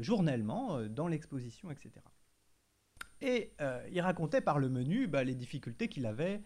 journellement 0.00 0.82
dans 0.82 1.08
l'exposition, 1.08 1.70
etc. 1.70 1.90
Et 3.20 3.52
il 3.90 4.00
racontait 4.00 4.40
par 4.40 4.58
le 4.58 4.68
menu 4.68 5.08
bah, 5.08 5.24
les 5.24 5.34
difficultés 5.34 5.88
qu'il 5.88 6.06
avait 6.06 6.42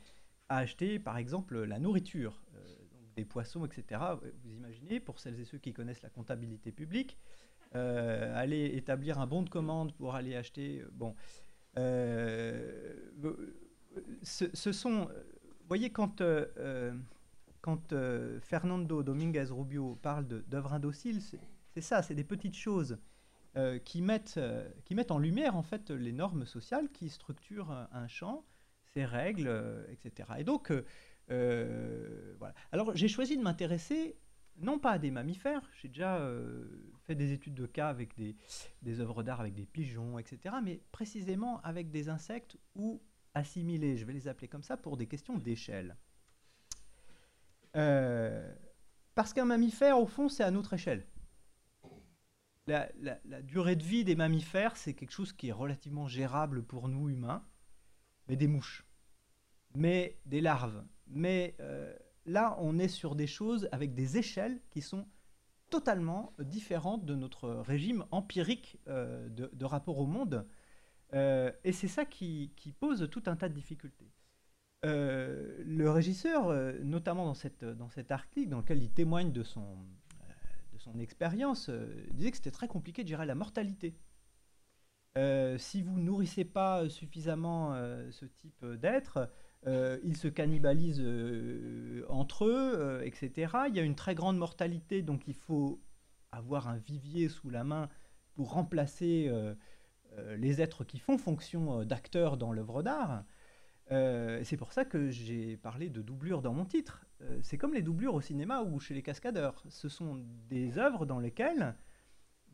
à 0.48 0.58
acheter, 0.58 0.98
par 0.98 1.18
exemple, 1.18 1.62
la 1.64 1.78
nourriture, 1.78 2.40
des 3.16 3.24
poissons, 3.24 3.64
etc. 3.66 4.00
Vous 4.42 4.52
imaginez, 4.52 5.00
pour 5.00 5.20
celles 5.20 5.38
et 5.40 5.44
ceux 5.44 5.58
qui 5.58 5.72
connaissent 5.72 6.02
la 6.02 6.10
comptabilité 6.10 6.72
publique, 6.72 7.18
euh, 7.76 8.32
aller 8.34 8.66
établir 8.74 9.20
un 9.20 9.28
bon 9.28 9.42
de 9.42 9.48
commande 9.48 9.94
pour 9.94 10.16
aller 10.16 10.34
acheter. 10.34 10.80
Euh, 10.80 10.88
bon, 10.92 11.14
euh, 11.78 13.14
ce, 14.22 14.72
sont. 14.72 15.04
Vous 15.04 15.68
voyez, 15.68 15.90
quand, 15.90 16.20
quand 17.60 17.94
Fernando 18.40 19.02
Dominguez 19.04 19.46
Rubio 19.50 19.96
parle 20.02 20.26
d'œuvres 20.26 20.72
indociles, 20.72 21.20
c'est 21.22 21.80
ça, 21.80 22.02
c'est 22.02 22.14
des 22.14 22.24
petites 22.24 22.56
choses 22.56 22.98
qui, 23.84 24.02
mettent, 24.02 24.40
qui 24.84 24.94
mettent 24.96 25.12
en 25.12 25.18
lumière 25.18 25.56
en 25.56 25.62
fait 25.62 25.90
les 25.90 26.12
normes 26.12 26.46
sociales 26.46 26.88
qui 26.90 27.08
structurent 27.08 27.88
un 27.92 28.08
champ, 28.08 28.44
ses 28.94 29.04
règles, 29.04 29.86
etc. 29.92 30.28
Et 30.38 30.44
donc, 30.44 30.72
voilà. 31.28 32.54
Alors, 32.72 32.96
j'ai 32.96 33.08
choisi 33.08 33.36
de 33.36 33.42
m'intéresser 33.42 34.16
non 34.60 34.78
pas 34.78 34.98
des 34.98 35.10
mammifères, 35.10 35.62
j'ai 35.80 35.88
déjà 35.88 36.18
euh, 36.18 36.64
fait 37.02 37.14
des 37.14 37.32
études 37.32 37.54
de 37.54 37.66
cas 37.66 37.88
avec 37.88 38.14
des, 38.16 39.00
œuvres 39.00 39.22
d'art 39.22 39.40
avec 39.40 39.54
des 39.54 39.66
pigeons, 39.66 40.18
etc., 40.18 40.56
mais 40.62 40.80
précisément 40.92 41.60
avec 41.62 41.90
des 41.90 42.08
insectes 42.08 42.58
ou 42.74 43.02
assimilés, 43.34 43.96
je 43.96 44.04
vais 44.04 44.12
les 44.12 44.28
appeler 44.28 44.48
comme 44.48 44.62
ça, 44.62 44.76
pour 44.76 44.96
des 44.96 45.06
questions 45.06 45.38
d'échelle. 45.38 45.96
Euh, 47.76 48.52
parce 49.14 49.32
qu'un 49.32 49.44
mammifère, 49.44 49.98
au 49.98 50.06
fond, 50.06 50.28
c'est 50.28 50.44
à 50.44 50.50
notre 50.50 50.74
échelle. 50.74 51.06
La, 52.66 52.88
la, 53.00 53.42
durée 53.42 53.74
de 53.74 53.82
vie 53.82 54.04
des 54.04 54.14
mammifères, 54.14 54.76
c'est 54.76 54.94
quelque 54.94 55.10
chose 55.10 55.32
qui 55.32 55.48
est 55.48 55.52
relativement 55.52 56.06
gérable 56.06 56.62
pour 56.62 56.88
nous 56.88 57.08
humains, 57.08 57.44
mais 58.28 58.36
des 58.36 58.46
mouches, 58.46 58.86
mais 59.74 60.20
des 60.26 60.40
larves, 60.40 60.84
mais... 61.06 61.56
Euh, 61.60 61.96
là, 62.30 62.56
on 62.60 62.78
est 62.78 62.88
sur 62.88 63.14
des 63.14 63.26
choses 63.26 63.68
avec 63.72 63.94
des 63.94 64.16
échelles 64.16 64.60
qui 64.70 64.80
sont 64.80 65.06
totalement 65.70 66.34
différentes 66.38 67.04
de 67.04 67.14
notre 67.14 67.50
régime 67.50 68.04
empirique 68.10 68.78
euh, 68.88 69.28
de, 69.28 69.64
rapport 69.64 69.98
au 69.98 70.06
monde. 70.06 70.46
Euh, 71.14 71.52
et 71.64 71.72
c'est 71.72 71.88
ça 71.88 72.04
qui, 72.04 72.52
pose 72.80 73.08
tout 73.10 73.22
un 73.26 73.36
tas 73.36 73.48
de 73.48 73.54
difficultés. 73.54 74.10
Euh, 74.84 75.62
le 75.64 75.90
régisseur, 75.90 76.52
notamment 76.82 77.26
dans, 77.26 77.34
cet 77.34 78.10
article 78.10 78.48
dans 78.48 78.58
lequel 78.58 78.82
il 78.82 78.90
témoigne 78.90 79.32
de 79.32 79.42
son, 79.42 79.76
de 80.72 80.78
son 80.78 80.98
expérience, 80.98 81.70
disait 82.12 82.30
que 82.30 82.36
c'était 82.36 82.50
très 82.50 82.68
compliqué 82.68 83.04
de 83.04 83.08
gérer 83.08 83.26
la 83.26 83.34
mortalité. 83.34 83.94
si 85.58 85.82
vous 85.82 85.98
nourrissez 85.98 86.44
pas 86.44 86.88
suffisamment 86.88 87.74
ce 88.10 88.24
type 88.24 88.64
d'être, 88.64 89.30
euh, 89.66 89.98
ils 90.02 90.16
se 90.16 90.28
cannibalisent 90.28 91.02
euh, 91.02 92.06
entre 92.08 92.46
eux, 92.46 92.72
euh, 92.76 93.02
etc. 93.02 93.52
Il 93.68 93.76
y 93.76 93.80
a 93.80 93.82
une 93.82 93.94
très 93.94 94.14
grande 94.14 94.38
mortalité, 94.38 95.02
donc 95.02 95.28
il 95.28 95.34
faut 95.34 95.82
avoir 96.32 96.68
un 96.68 96.78
vivier 96.78 97.28
sous 97.28 97.50
la 97.50 97.64
main 97.64 97.88
pour 98.34 98.52
remplacer 98.52 99.30
les 100.38 100.62
êtres 100.62 100.84
qui 100.84 100.98
font 100.98 101.18
fonction 101.18 101.84
d'acteurs 101.84 102.36
dans 102.36 102.52
l'œuvre 102.52 102.84
d'art. 102.84 103.24
c'est 103.88 104.56
pour 104.56 104.72
ça 104.72 104.84
que 104.84 105.10
j'ai 105.10 105.56
parlé 105.56 105.90
de 105.90 106.00
doublure 106.00 106.40
dans 106.40 106.54
mon 106.54 106.64
titre. 106.64 107.04
c'est 107.42 107.58
comme 107.58 107.74
les 107.74 107.82
doublures 107.82 108.14
au 108.14 108.20
cinéma 108.20 108.62
ou 108.62 108.78
chez 108.78 108.94
les 108.94 109.02
cascadeurs. 109.02 109.64
Ce 109.68 109.88
sont 109.88 110.24
des 110.48 110.78
œuvres 110.78 111.04
dans 111.04 111.18
lesquelles 111.18 111.74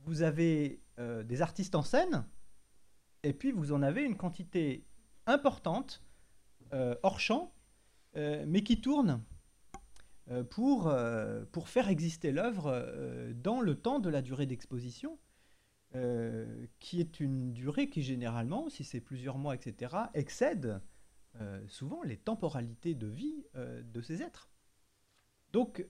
vous 0.04 0.22
avez 0.22 0.80
des 0.96 1.42
artistes 1.42 1.74
en 1.74 1.82
scène, 1.82 2.24
et 3.22 3.34
puis 3.34 3.52
vous 3.52 3.72
en 3.72 3.82
avez 3.82 4.04
une 4.04 4.16
quantité 4.16 4.86
importante 5.26 6.05
hors 7.02 7.20
champ, 7.20 7.52
euh, 8.16 8.44
mais 8.46 8.62
qui 8.62 8.80
tourne 8.80 9.22
euh, 10.30 10.42
pour, 10.42 10.92
pour 11.52 11.68
faire 11.68 11.88
exister 11.88 12.32
l'œuvre 12.32 13.32
dans 13.34 13.60
le 13.60 13.74
temps 13.74 14.00
de 14.00 14.08
la 14.10 14.22
durée 14.22 14.46
d'exposition, 14.46 15.18
qui 16.78 17.00
est 17.00 17.20
une 17.20 17.52
durée 17.54 17.88
qui 17.88 18.02
généralement, 18.02 18.68
si 18.68 18.84
c'est 18.84 19.00
plusieurs 19.00 19.38
mois, 19.38 19.54
etc., 19.54 19.94
excède 20.12 20.82
souvent 21.68 22.02
les 22.02 22.18
temporalités 22.18 22.94
de 22.94 23.06
vie 23.06 23.46
de 23.54 24.02
ces 24.02 24.20
êtres. 24.20 24.50
Donc, 25.52 25.86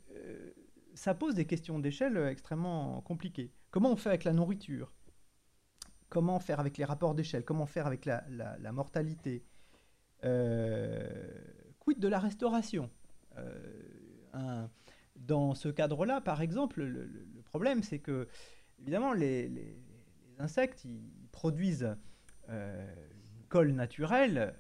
ça 0.95 1.15
pose 1.15 1.35
des 1.35 1.47
questions 1.47 1.81
d'échelle 1.81 2.17
extrêmement 2.19 3.01
compliquées. 3.01 3.53
Comment 3.71 3.93
on 3.93 3.97
fait 3.97 4.11
avec 4.11 4.23
la 4.23 4.33
nourriture? 4.33 4.93
Comment 6.09 6.39
faire 6.39 6.61
avec 6.61 6.79
les 6.79 6.85
rapports 6.85 7.17
d'échelle? 7.17 7.45
Comment 7.45 7.67
faire 7.67 7.89
avec 7.89 8.05
la, 8.05 8.25
la 8.29 8.73
mortalité? 8.73 9.45
euh, 9.45 9.56
quid 11.87 11.99
de 12.01 12.09
la 12.09 12.19
restauration 12.19 12.91
euh, 13.39 14.67
Dans 15.15 15.55
ce 15.55 15.69
cadre-là, 15.69 16.21
par 16.21 16.43
exemple, 16.43 16.83
le, 16.83 17.43
problème, 17.45 17.83
c'est 17.83 18.01
que, 18.01 18.29
évidemment, 18.81 19.13
les, 19.13 19.79
insectes, 20.39 20.85
ils 20.85 21.29
produisent 21.33 21.97
euh, 22.49 22.95
une 23.37 23.45
colle 23.49 23.73
naturelle 23.73 24.55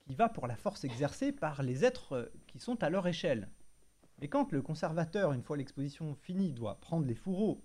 qui 0.00 0.14
va 0.14 0.28
pour 0.28 0.46
la 0.46 0.56
force 0.56 0.84
exercée 0.84 1.32
par 1.32 1.62
les 1.62 1.84
êtres 1.84 2.30
qui 2.46 2.58
sont 2.58 2.82
à 2.82 2.90
leur 2.90 3.06
échelle. 3.06 3.50
Mais 4.20 4.28
quand 4.28 4.52
le 4.52 4.62
conservateur, 4.62 5.32
une 5.32 5.42
fois 5.42 5.56
l'exposition 5.56 6.14
finie, 6.14 6.52
doit 6.52 6.80
prendre 6.80 7.06
les 7.06 7.14
fourreaux 7.14 7.64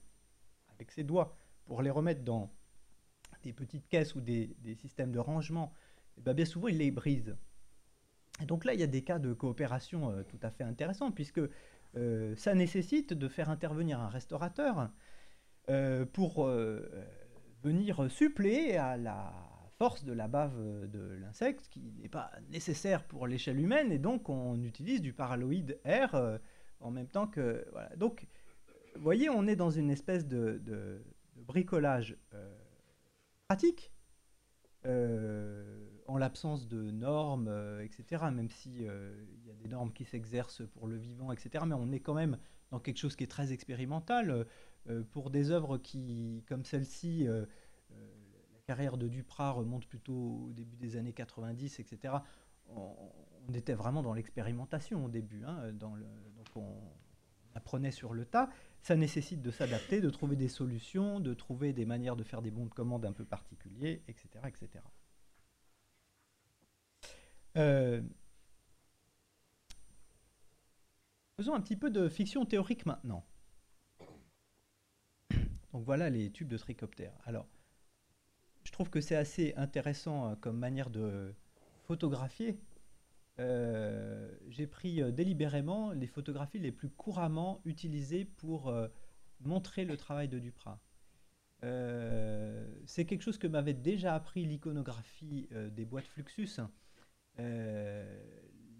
avec 0.70 0.92
ses 0.92 1.04
doigts 1.04 1.36
pour 1.66 1.82
les 1.82 1.92
remettre 1.92 2.24
dans 2.24 2.52
des 3.44 3.54
petites 3.54 3.88
caisses 3.88 4.16
ou 4.16 4.22
des 4.22 4.76
systèmes 4.76 5.12
de 5.12 5.20
rangement 5.20 5.74
eh 6.20 6.22
ben, 6.22 6.34
bien 6.34 6.46
souvent, 6.46 6.68
il 6.68 6.78
les 6.78 6.92
brise. 6.92 7.36
Et 8.42 8.46
donc 8.46 8.66
là, 8.66 8.74
il 8.74 8.80
y 8.80 8.84
a 8.84 8.88
des 8.88 9.04
cas 9.04 9.20
de 9.20 9.34
coopération 9.34 10.12
euh, 10.12 10.24
tout 10.24 10.40
à 10.42 10.52
fait 10.52 10.64
intéressants, 10.64 11.12
puisque 11.12 11.42
euh, 11.96 12.36
ça 12.36 12.54
nécessite 12.56 13.14
de 13.14 13.28
faire 13.28 13.50
intervenir 13.50 14.00
un 14.00 14.10
restaurateur 14.10 14.90
euh, 15.70 16.06
pour 16.06 16.48
venir 17.64 18.10
suppléer 18.12 18.78
à 18.78 18.98
la 18.98 19.34
force 19.78 20.04
de 20.04 20.14
la 20.14 20.28
bave 20.28 20.58
de 20.90 21.18
l'insecte, 21.22 21.68
qui 21.70 21.94
n'est 22.00 22.10
pas 22.10 22.32
nécessaire 22.50 23.06
pour 23.06 23.28
l'échelle 23.28 23.60
humaine, 23.60 23.92
et 23.92 23.98
donc 23.98 24.30
on 24.30 24.62
utilise 24.62 25.02
du 25.02 25.14
paraloïde 25.14 25.80
air 25.86 26.40
en 26.82 26.92
même 26.92 27.08
temps 27.08 27.28
que... 27.28 27.66
Voilà. 27.72 27.96
Donc, 27.96 28.28
vous 28.96 29.02
voyez, 29.02 29.30
on 29.30 29.48
est 29.48 29.56
dans 29.56 29.70
une 29.70 29.90
espèce 29.90 30.28
de 30.28 31.02
bricolage 31.36 32.18
pratique, 33.48 33.94
en 36.10 36.18
l'absence 36.18 36.68
de 36.68 36.92
normes, 36.92 37.48
euh, 37.48 37.84
etc., 37.84 38.24
même 38.32 38.50
si 38.50 38.88
euh, 38.88 39.14
il 39.38 39.48
y 39.48 39.52
a 39.52 39.54
des 39.54 39.68
normes 39.68 39.94
qui 39.94 40.06
s'exercent 40.06 40.64
pour 40.74 40.88
le 40.88 40.98
vivant, 40.98 41.32
etc., 41.32 41.64
mais 41.68 41.76
on 41.76 41.92
est 41.92 42.00
quand 42.00 42.16
même 42.16 42.38
dans 42.72 42.80
quelque 42.80 42.98
chose 42.98 43.16
qui 43.16 43.24
est 43.24 43.28
très 43.28 43.54
expérimental. 43.54 44.46
Euh, 44.90 45.04
pour 45.12 45.30
des 45.30 45.52
œuvres 45.52 45.78
qui, 45.78 46.44
comme 46.48 46.66
celle-ci, 46.66 47.26
la 47.26 48.62
carrière 48.66 48.98
de 48.98 49.08
Duprat 49.08 49.52
remonte 49.52 49.86
plutôt 49.86 50.48
au 50.48 50.54
début 50.54 50.78
des 50.78 50.96
années 50.96 51.14
90, 51.14 51.80
etc., 51.80 52.16
on, 52.76 53.54
était 53.54 53.74
vraiment 53.74 54.04
dans 54.04 54.14
l'expérimentation 54.14 55.06
au 55.06 55.10
début, 55.10 55.44
hein, 55.44 55.74
donc 55.74 55.98
on 56.56 56.76
apprenait 57.56 57.92
sur 57.92 58.14
le 58.14 58.26
tas. 58.26 58.50
Ça 58.84 58.96
nécessite 58.96 59.42
de 59.42 59.50
s'adapter, 59.50 60.02
de 60.02 60.10
trouver 60.12 60.36
des 60.36 60.48
solutions, 60.48 61.20
de 61.20 61.34
trouver 61.34 61.74
des 61.74 61.86
manières 61.86 62.16
de 62.16 62.24
faire 62.24 62.44
des 62.44 62.52
bons 62.52 62.66
de 62.66 62.74
commande 62.74 63.06
un 63.06 63.12
peu 63.12 63.26
particuliers, 63.26 64.04
etc., 64.08 64.28
etc. 64.48 64.84
Euh, 67.60 68.02
faisons 71.38 71.54
un 71.54 71.62
petit 71.62 71.76
peu 71.76 71.92
de 71.92 72.08
fiction 72.08 72.46
théorique 72.46 72.86
maintenant. 72.86 73.26
Donc 75.74 75.84
voilà 75.84 76.10
les 76.10 76.32
tubes 76.32 76.48
de 76.48 76.58
trichoptère. 76.58 77.14
Alors, 77.26 77.48
je 78.64 78.72
trouve 78.72 78.90
que 78.90 79.02
c'est 79.02 79.16
assez 79.16 79.54
intéressant 79.56 80.30
euh, 80.30 80.36
comme 80.36 80.58
manière 80.58 80.90
de 80.90 81.36
photographier. 81.84 82.58
Euh, 83.40 84.34
j'ai 84.48 84.68
pris 84.68 85.02
délibérément 85.14 85.92
les 85.92 86.08
photographies 86.08 86.60
les 86.60 86.72
plus 86.72 86.90
couramment 86.90 87.62
utilisées 87.66 88.26
pour 88.26 88.74
montrer 89.42 89.86
le 89.86 89.96
travail 89.96 90.28
de 90.28 90.40
Duprat. 90.40 90.82
c'est 91.62 93.06
quelque 93.06 93.22
chose 93.22 93.38
que 93.38 93.48
m'avait 93.48 93.74
déjà 93.74 94.14
appris 94.14 94.46
l'iconographie 94.46 95.48
des 95.72 95.86
boîtes 95.86 96.08
Fluxus. 96.08 96.60
Euh, 97.40 98.06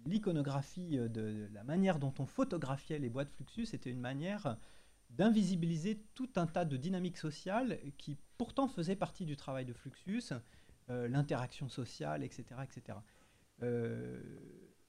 l'iconographie 0.06 0.98
euh, 0.98 1.08
de, 1.08 1.48
la 1.52 1.64
manière 1.64 1.98
dont 1.98 2.14
on 2.18 2.26
photographiait 2.26 2.98
les 2.98 3.08
boîtes 3.08 3.30
Fluxus 3.30 3.74
était 3.74 3.90
une 3.90 4.00
manière 4.00 4.56
d'invisibiliser 5.10 6.02
tout 6.14 6.30
un 6.36 6.46
tas 6.46 6.64
de 6.64 6.76
dynamiques 6.76 7.18
sociales 7.18 7.78
qui 7.98 8.16
pourtant 8.38 8.68
faisaient 8.68 8.96
partie 8.96 9.24
du 9.24 9.36
travail 9.36 9.64
de 9.64 9.72
Fluxus, 9.72 10.32
l'interaction 10.88 11.68
sociale, 11.68 12.22
etc. 12.22 12.44
etc. 12.62 12.98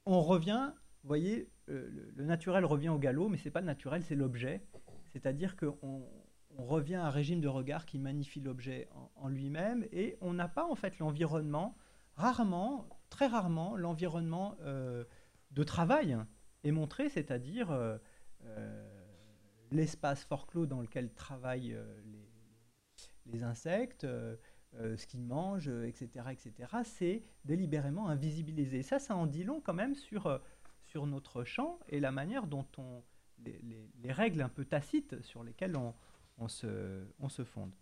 on 0.05 0.21
revient, 0.21 0.71
vous 1.03 1.07
voyez, 1.07 1.49
le, 1.67 2.23
naturel 2.23 2.65
revient 2.65 2.89
au 2.89 2.99
galop, 2.99 3.29
mais 3.29 3.37
ce 3.37 3.45
n'est 3.45 3.51
pas 3.51 3.61
le 3.61 3.65
naturel, 3.65 4.03
c'est 4.03 4.15
l'objet. 4.15 4.61
C'est-à-dire 5.07 5.55
qu'on 5.55 6.07
on 6.57 6.65
revient 6.65 6.95
à 6.95 7.05
un 7.05 7.09
régime 7.09 7.41
de 7.41 7.47
regard 7.47 7.85
qui 7.85 7.97
magnifie 7.97 8.39
l'objet 8.39 8.89
en, 9.15 9.27
lui-même 9.29 9.85
et 9.91 10.17
on 10.21 10.33
n'a 10.33 10.47
pas 10.47 10.65
en 10.65 10.75
fait 10.75 10.99
l'environnement, 10.99 11.75
rarement, 12.15 12.87
très 13.11 13.27
rarement, 13.27 13.75
l'environnement 13.75 14.57
euh, 14.61 15.03
de 15.51 15.63
travail 15.63 16.17
est 16.63 16.71
montré, 16.71 17.09
c'est-à-dire 17.09 17.69
euh, 17.69 17.97
euh, 18.45 19.05
l'espace 19.69 20.23
fort 20.23 20.47
clos 20.47 20.65
dans 20.65 20.81
lequel 20.81 21.13
travaillent 21.13 21.77
les, 23.27 23.43
insectes, 23.43 24.07
ce 24.73 25.05
qu'ils 25.05 25.23
mangent, 25.23 25.67
etc., 25.67 26.25
etc. 26.31 26.53
C'est 26.83 27.23
délibérément 27.45 28.09
invisibilisé. 28.09 28.81
Ça, 28.81 28.99
ça 28.99 29.15
en 29.15 29.27
dit 29.27 29.43
long 29.43 29.61
quand 29.61 29.73
même 29.73 29.93
sur, 29.93 30.41
notre 30.95 31.43
champ 31.43 31.79
et 31.87 31.99
la 31.99 32.11
manière 32.11 32.47
dont 32.47 32.67
on... 32.77 33.03
les 33.45 34.11
règles 34.11 34.41
un 34.41 34.49
peu 34.49 34.65
tacites 34.65 35.21
sur 35.21 35.43
lesquelles 35.43 35.77
on 35.77 36.47
se, 36.47 37.43
fonde. 37.45 37.73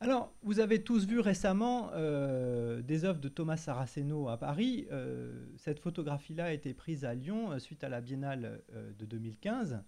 Alors, 0.00 0.32
vous 0.42 0.60
avez 0.60 0.84
tous 0.84 1.06
vu 1.06 1.18
récemment 1.18 1.90
euh, 1.92 2.82
des 2.82 3.04
œuvres 3.04 3.18
de 3.18 3.28
Thomas 3.28 3.56
Saraceno 3.56 4.28
à 4.28 4.36
Paris. 4.38 4.86
Euh, 4.92 5.44
cette 5.56 5.80
photographie-là 5.80 6.46
a 6.46 6.52
été 6.52 6.72
prise 6.72 7.04
à 7.04 7.14
Lyon 7.14 7.50
euh, 7.50 7.58
suite 7.58 7.82
à 7.82 7.88
la 7.88 8.00
Biennale 8.00 8.62
de 8.96 9.04
2015. 9.04 9.82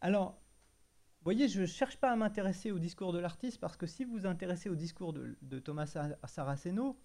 Alors, 0.00 0.40
vous 1.18 1.24
voyez, 1.24 1.46
je 1.46 1.60
ne 1.60 1.66
cherche 1.66 1.98
pas 1.98 2.10
à 2.10 2.16
m'intéresser 2.16 2.70
au 2.70 2.78
discours 2.78 3.12
de 3.12 3.18
l'artiste 3.18 3.60
parce 3.60 3.76
que 3.76 3.86
si 3.86 4.04
vous 4.04 4.12
vous 4.12 4.26
intéressez 4.26 4.70
au 4.70 4.74
discours 4.74 5.12
de, 5.12 5.36
de 5.42 5.58
Thomas 5.58 5.94
Saraceno, 6.24 6.98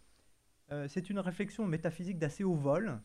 c'est 0.88 1.10
une 1.10 1.20
réflexion 1.20 1.68
métaphysique 1.68 2.18
d'assez 2.18 2.46
haut 2.46 2.56
vol 2.56 3.02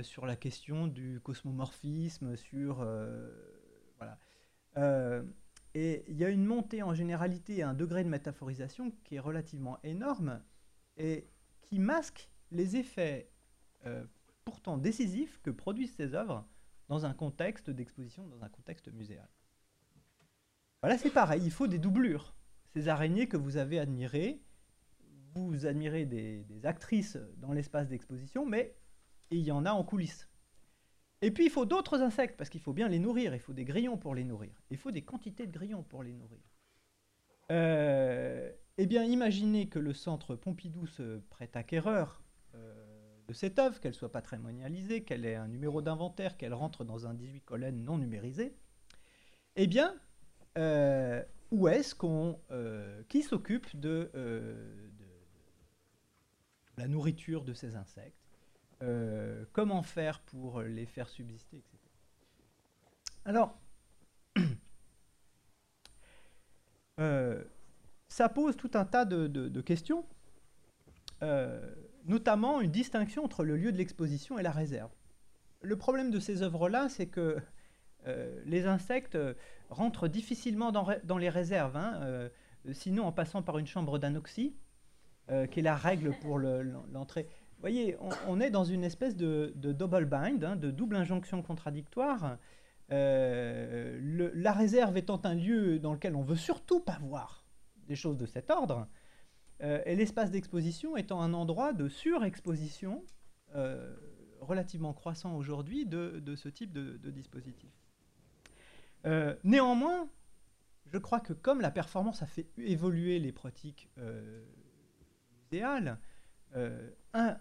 sur 0.00 0.24
la 0.24 0.34
question 0.34 0.86
du 0.86 1.20
cosmomorphisme, 1.22 2.36
sur 2.36 2.76
voilà. 3.98 4.18
Et 5.74 6.04
il 6.08 6.16
y 6.16 6.24
a 6.24 6.28
une 6.28 6.44
montée 6.44 6.82
en 6.82 6.94
généralité 6.94 7.58
et 7.58 7.62
un 7.62 7.74
degré 7.74 8.04
de 8.04 8.08
métaphorisation 8.08 8.92
qui 9.04 9.16
est 9.16 9.20
relativement 9.20 9.78
énorme 9.82 10.42
et 10.96 11.28
qui 11.62 11.78
masque 11.78 12.28
les 12.50 12.76
effets 12.76 13.30
euh, 13.86 14.04
pourtant 14.44 14.76
décisifs 14.76 15.40
que 15.42 15.50
produisent 15.50 15.94
ces 15.94 16.14
œuvres 16.14 16.46
dans 16.88 17.06
un 17.06 17.14
contexte 17.14 17.70
d'exposition, 17.70 18.26
dans 18.26 18.42
un 18.42 18.48
contexte 18.48 18.92
muséal. 18.92 19.28
Voilà, 20.82 20.98
c'est 20.98 21.10
pareil, 21.10 21.42
il 21.44 21.50
faut 21.50 21.68
des 21.68 21.78
doublures. 21.78 22.34
Ces 22.74 22.88
araignées 22.88 23.28
que 23.28 23.36
vous 23.36 23.56
avez 23.56 23.78
admirées, 23.78 24.42
vous 25.34 25.64
admirez 25.66 26.04
des, 26.04 26.44
des 26.44 26.66
actrices 26.66 27.18
dans 27.38 27.52
l'espace 27.52 27.88
d'exposition, 27.88 28.44
mais 28.44 28.76
il 29.30 29.40
y 29.40 29.52
en 29.52 29.64
a 29.64 29.72
en 29.72 29.84
coulisses. 29.84 30.28
Et 31.22 31.30
puis 31.30 31.44
il 31.44 31.50
faut 31.50 31.64
d'autres 31.64 32.02
insectes, 32.02 32.36
parce 32.36 32.50
qu'il 32.50 32.60
faut 32.60 32.72
bien 32.72 32.88
les 32.88 32.98
nourrir, 32.98 33.32
il 33.32 33.40
faut 33.40 33.52
des 33.52 33.64
grillons 33.64 33.96
pour 33.96 34.14
les 34.14 34.24
nourrir, 34.24 34.60
il 34.70 34.76
faut 34.76 34.90
des 34.90 35.02
quantités 35.02 35.46
de 35.46 35.52
grillons 35.52 35.84
pour 35.84 36.02
les 36.02 36.12
nourrir. 36.12 36.40
Euh, 37.52 38.50
eh 38.76 38.86
bien, 38.86 39.04
imaginez 39.04 39.68
que 39.68 39.78
le 39.78 39.94
centre 39.94 40.34
Pompidou 40.34 40.86
se 40.86 41.18
prête 41.30 41.56
acquéreur 41.56 42.24
euh, 42.54 43.20
de 43.28 43.32
cette 43.32 43.58
œuvre, 43.60 43.78
qu'elle 43.78 43.94
soit 43.94 44.10
patrimonialisée, 44.10 45.04
qu'elle 45.04 45.24
ait 45.24 45.36
un 45.36 45.48
numéro 45.48 45.80
d'inventaire, 45.80 46.36
qu'elle 46.36 46.54
rentre 46.54 46.84
dans 46.84 47.06
un 47.06 47.14
18 47.14 47.42
colonnes 47.42 47.84
non 47.84 47.98
numérisé. 47.98 48.56
Eh 49.54 49.68
bien, 49.68 49.94
euh, 50.58 51.22
où 51.52 51.68
est-ce 51.68 51.94
qu'on... 51.94 52.40
qui 53.08 53.22
s'occupe 53.22 53.78
de, 53.78 54.10
la 56.78 56.88
nourriture 56.88 57.44
de 57.44 57.54
ces 57.54 57.76
insectes? 57.76 58.21
Euh, 58.82 59.44
comment 59.52 59.82
faire 59.82 60.18
pour 60.20 60.60
les 60.60 60.86
faire 60.86 61.08
subsister, 61.08 61.58
etc. 61.58 61.78
Alors, 63.24 63.56
euh, 66.98 67.44
ça 68.08 68.28
pose 68.28 68.56
tout 68.56 68.72
un 68.74 68.84
tas 68.84 69.04
de, 69.04 69.60
questions, 69.60 70.04
euh, 71.22 71.72
notamment 72.06 72.60
une 72.60 72.72
distinction 72.72 73.24
entre 73.24 73.44
le 73.44 73.56
lieu 73.56 73.70
de 73.70 73.78
l'exposition 73.78 74.36
et 74.40 74.42
la 74.42 74.50
réserve. 74.50 74.90
Le 75.60 75.76
problème 75.76 76.10
de 76.10 76.18
ces 76.18 76.42
œuvres-là, 76.42 76.88
c'est 76.88 77.06
que 77.06 77.38
les 78.46 78.66
insectes 78.66 79.16
rentrent 79.70 80.08
difficilement 80.08 80.72
dans, 80.72 81.18
les 81.18 81.28
réserves, 81.28 81.76
hein, 81.76 82.28
sinon 82.72 83.04
en 83.04 83.12
passant 83.12 83.42
par 83.42 83.58
une 83.58 83.66
chambre 83.68 84.00
d'anoxie, 84.00 84.56
qui 85.28 85.60
est 85.60 85.62
la 85.62 85.76
règle 85.76 86.12
pour 86.18 86.40
l'entrée 86.40 87.28
voyez, 87.62 87.96
on, 88.26 88.40
est 88.40 88.50
dans 88.50 88.64
une 88.64 88.84
espèce 88.84 89.16
de, 89.16 89.52
double 89.56 90.04
bind, 90.04 90.44
hein, 90.44 90.56
de 90.56 90.70
double 90.70 90.96
injonction 90.96 91.42
contradictoire. 91.42 92.38
Euh, 92.90 94.30
la 94.34 94.52
réserve 94.52 94.96
étant 94.96 95.20
un 95.24 95.34
lieu 95.34 95.78
dans 95.78 95.94
lequel 95.94 96.14
on 96.14 96.22
veut 96.22 96.36
surtout 96.36 96.80
pas 96.80 96.98
voir 97.00 97.46
des 97.86 97.96
choses 97.96 98.18
de 98.18 98.26
cet 98.26 98.50
ordre, 98.50 98.86
euh, 99.62 99.80
et 99.86 99.96
l'espace 99.96 100.30
d'exposition 100.30 100.96
étant 100.96 101.20
un 101.20 101.32
endroit 101.32 101.72
de 101.72 101.88
surexposition 101.88 103.04
euh, 103.54 103.96
relativement 104.40 104.92
croissant 104.92 105.36
aujourd'hui 105.36 105.86
de, 105.86 106.34
ce 106.36 106.48
type 106.48 106.72
de, 106.72 106.96
de 106.98 107.10
dispositif. 107.10 107.70
néanmoins, 109.44 110.08
je 110.92 110.98
crois 110.98 111.20
que 111.20 111.32
comme 111.32 111.60
la 111.60 111.70
performance 111.70 112.22
a 112.22 112.26
fait 112.26 112.46
évoluer 112.58 113.18
les 113.18 113.32
pratiques 113.32 113.88
euh, 113.98 114.44
un, 116.54 116.58
euh, 117.14 117.34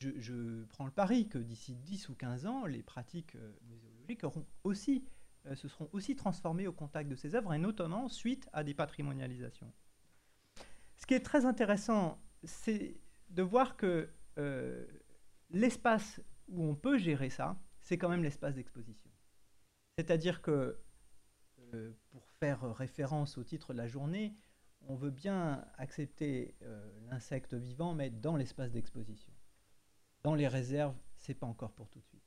je, 0.00 0.64
prends 0.64 0.84
le 0.84 0.90
pari 0.90 1.28
que 1.28 1.38
d'ici 1.38 1.74
10 1.74 2.08
ou 2.08 2.14
15 2.14 2.46
ans, 2.46 2.66
les 2.66 2.82
pratiques 2.82 3.34
euh, 3.36 3.52
muséologiques 3.68 4.22
aussi, 4.64 5.04
se 5.54 5.68
seront 5.68 5.88
aussi 5.92 6.14
transformées 6.14 6.66
au 6.66 6.72
contact 6.72 7.08
de 7.08 7.16
ces 7.16 7.34
œuvres, 7.34 7.54
et 7.54 7.58
notamment 7.58 8.08
suite 8.08 8.48
à 8.52 8.64
des 8.64 8.74
patrimonialisations. 8.74 9.72
Ce 10.98 11.06
qui 11.06 11.14
est 11.14 11.24
très 11.24 11.46
intéressant, 11.46 12.20
c'est 12.44 13.00
de 13.30 13.42
voir 13.42 13.76
que 13.76 14.10
l'espace 15.48 16.20
où 16.48 16.64
on 16.64 16.74
peut 16.74 16.98
gérer 16.98 17.30
ça, 17.30 17.58
c'est 17.80 17.96
quand 17.96 18.10
même 18.10 18.22
l'espace 18.22 18.56
d'exposition. 18.56 19.10
C'est-à-dire 19.96 20.42
que, 20.42 20.78
pour 22.10 22.26
faire 22.40 22.74
référence 22.76 23.38
au 23.38 23.44
titre 23.44 23.72
de 23.72 23.78
la 23.78 23.86
journée, 23.86 24.36
on 24.86 24.94
veut 24.94 25.10
bien 25.10 25.64
accepter 25.76 26.54
euh, 26.62 26.90
l'insecte 27.10 27.54
vivant, 27.54 27.94
mais 27.94 28.10
dans 28.10 28.36
l'espace 28.36 28.72
d'exposition. 28.72 29.32
Dans 30.22 30.34
les 30.34 30.48
réserves, 30.48 30.96
c'est 31.16 31.34
pas 31.34 31.46
encore 31.46 31.72
pour 31.72 31.88
tout 31.88 32.00
de 32.00 32.04
suite. 32.04 32.22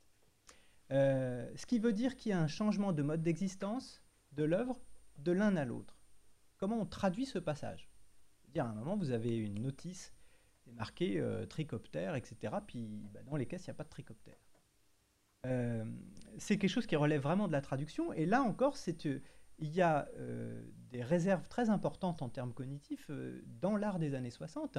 Euh, 0.90 1.50
ce 1.56 1.66
qui 1.66 1.78
veut 1.78 1.92
dire 1.92 2.16
qu'il 2.16 2.30
y 2.30 2.32
a 2.32 2.40
un 2.40 2.48
changement 2.48 2.92
de 2.92 3.02
mode 3.02 3.22
d'existence 3.22 4.02
de 4.32 4.44
l'œuvre 4.44 4.80
de 5.18 5.32
l'un 5.32 5.56
à 5.56 5.64
l'autre. 5.64 5.98
Comment 6.58 6.80
on 6.80 6.86
traduit 6.86 7.26
ce 7.26 7.38
passage? 7.38 7.88
Dire, 8.48 8.66
À 8.66 8.68
un 8.68 8.74
moment, 8.74 8.96
vous 8.96 9.10
avez 9.10 9.36
une 9.36 9.60
notice 9.60 10.12
marquée 10.66 11.18
euh, 11.20 11.46
tricoptère, 11.46 12.14
etc. 12.14 12.54
Puis 12.66 13.08
bah, 13.12 13.22
dans 13.24 13.36
les 13.36 13.46
caisses, 13.46 13.66
il 13.66 13.70
n'y 13.70 13.74
a 13.74 13.76
pas 13.76 13.84
de 13.84 13.88
tricoptère. 13.88 14.36
c'est 16.38 16.58
quelque 16.58 16.70
chose 16.70 16.86
qui 16.86 16.96
relève 16.96 17.22
vraiment 17.22 17.48
de 17.48 17.52
la 17.52 17.60
traduction. 17.60 18.12
Et 18.12 18.26
là 18.26 18.42
encore, 18.42 18.76
c'est 18.76 19.06
il 19.62 19.72
y 19.72 19.80
a 19.80 20.08
euh, 20.18 20.60
des 20.90 21.02
réserves 21.02 21.48
très 21.48 21.70
importantes 21.70 22.20
en 22.20 22.28
termes 22.28 22.52
cognitifs 22.52 23.06
euh, 23.10 23.42
dans 23.60 23.76
l'art 23.76 24.00
des 24.00 24.14
années 24.14 24.30
60. 24.30 24.78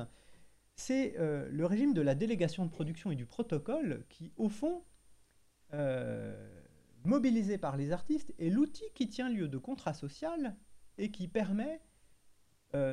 C'est 0.75 1.17
euh, 1.17 1.47
le 1.49 1.65
régime 1.65 1.93
de 1.93 2.01
la 2.01 2.15
délégation 2.15 2.65
de 2.65 2.69
production 2.69 3.09
et 3.09 3.15
du 3.15 3.25
protocole 3.25 4.05
qui, 4.09 4.31
au 4.37 4.49
fond, 4.49 4.83
mobilisé 7.03 7.57
par 7.57 7.77
les 7.77 7.91
artistes, 7.91 8.31
est 8.37 8.49
l'outil 8.49 8.85
qui 8.93 9.09
tient 9.09 9.27
lieu 9.27 9.47
de 9.47 9.57
contrat 9.57 9.95
social 9.95 10.55
et 10.99 11.09
qui 11.09 11.27
permet 11.27 11.81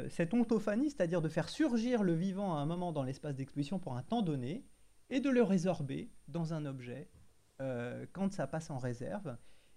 cette 0.09 0.33
ontophanie, 0.33 0.89
c'est-à-dire 0.89 1.21
de 1.21 1.29
faire 1.29 1.51
surgir 1.51 2.03
le 2.03 2.15
vivant 2.15 2.57
à 2.57 2.61
un 2.61 2.65
moment 2.65 2.91
dans 2.93 3.03
l'espace 3.03 3.37
d'exposition 3.37 3.79
pour 3.79 3.99
un 3.99 4.03
temps 4.03 4.23
donné, 4.23 4.65
et 5.11 5.21
de 5.21 5.29
le 5.29 5.43
résorber 5.43 6.11
dans 6.27 6.55
un 6.55 6.65
objet 6.65 7.11
quand 8.13 8.33
ça 8.33 8.47
passe 8.47 8.71
en 8.71 8.79
réserve. 8.79 9.37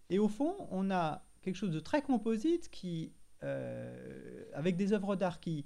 Et 0.09 0.17
au 0.17 0.29
fond, 0.29 0.55
on 0.71 0.89
a 0.89 1.25
quelque 1.43 1.55
chose 1.55 1.71
de 1.71 1.79
très 1.79 2.01
composite 2.01 2.69
qui, 2.69 3.13
euh, 3.43 4.45
avec 4.53 4.75
des 4.75 4.93
œuvres 4.93 5.15
d'art 5.15 5.39
qui, 5.39 5.65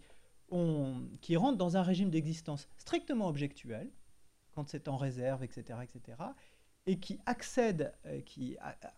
qui 1.21 1.35
rentrent 1.37 1.57
dans 1.57 1.77
un 1.77 1.83
régime 1.83 2.09
d'existence 2.09 2.67
strictement 2.77 3.27
objectuel, 3.27 3.89
quand 4.51 4.67
c'est 4.67 4.87
en 4.87 4.97
réserve, 4.97 5.43
etc., 5.43 5.79
etc., 5.83 6.17
et 6.87 6.99
qui 6.99 7.19
accède 7.25 7.93
euh, 8.05 8.21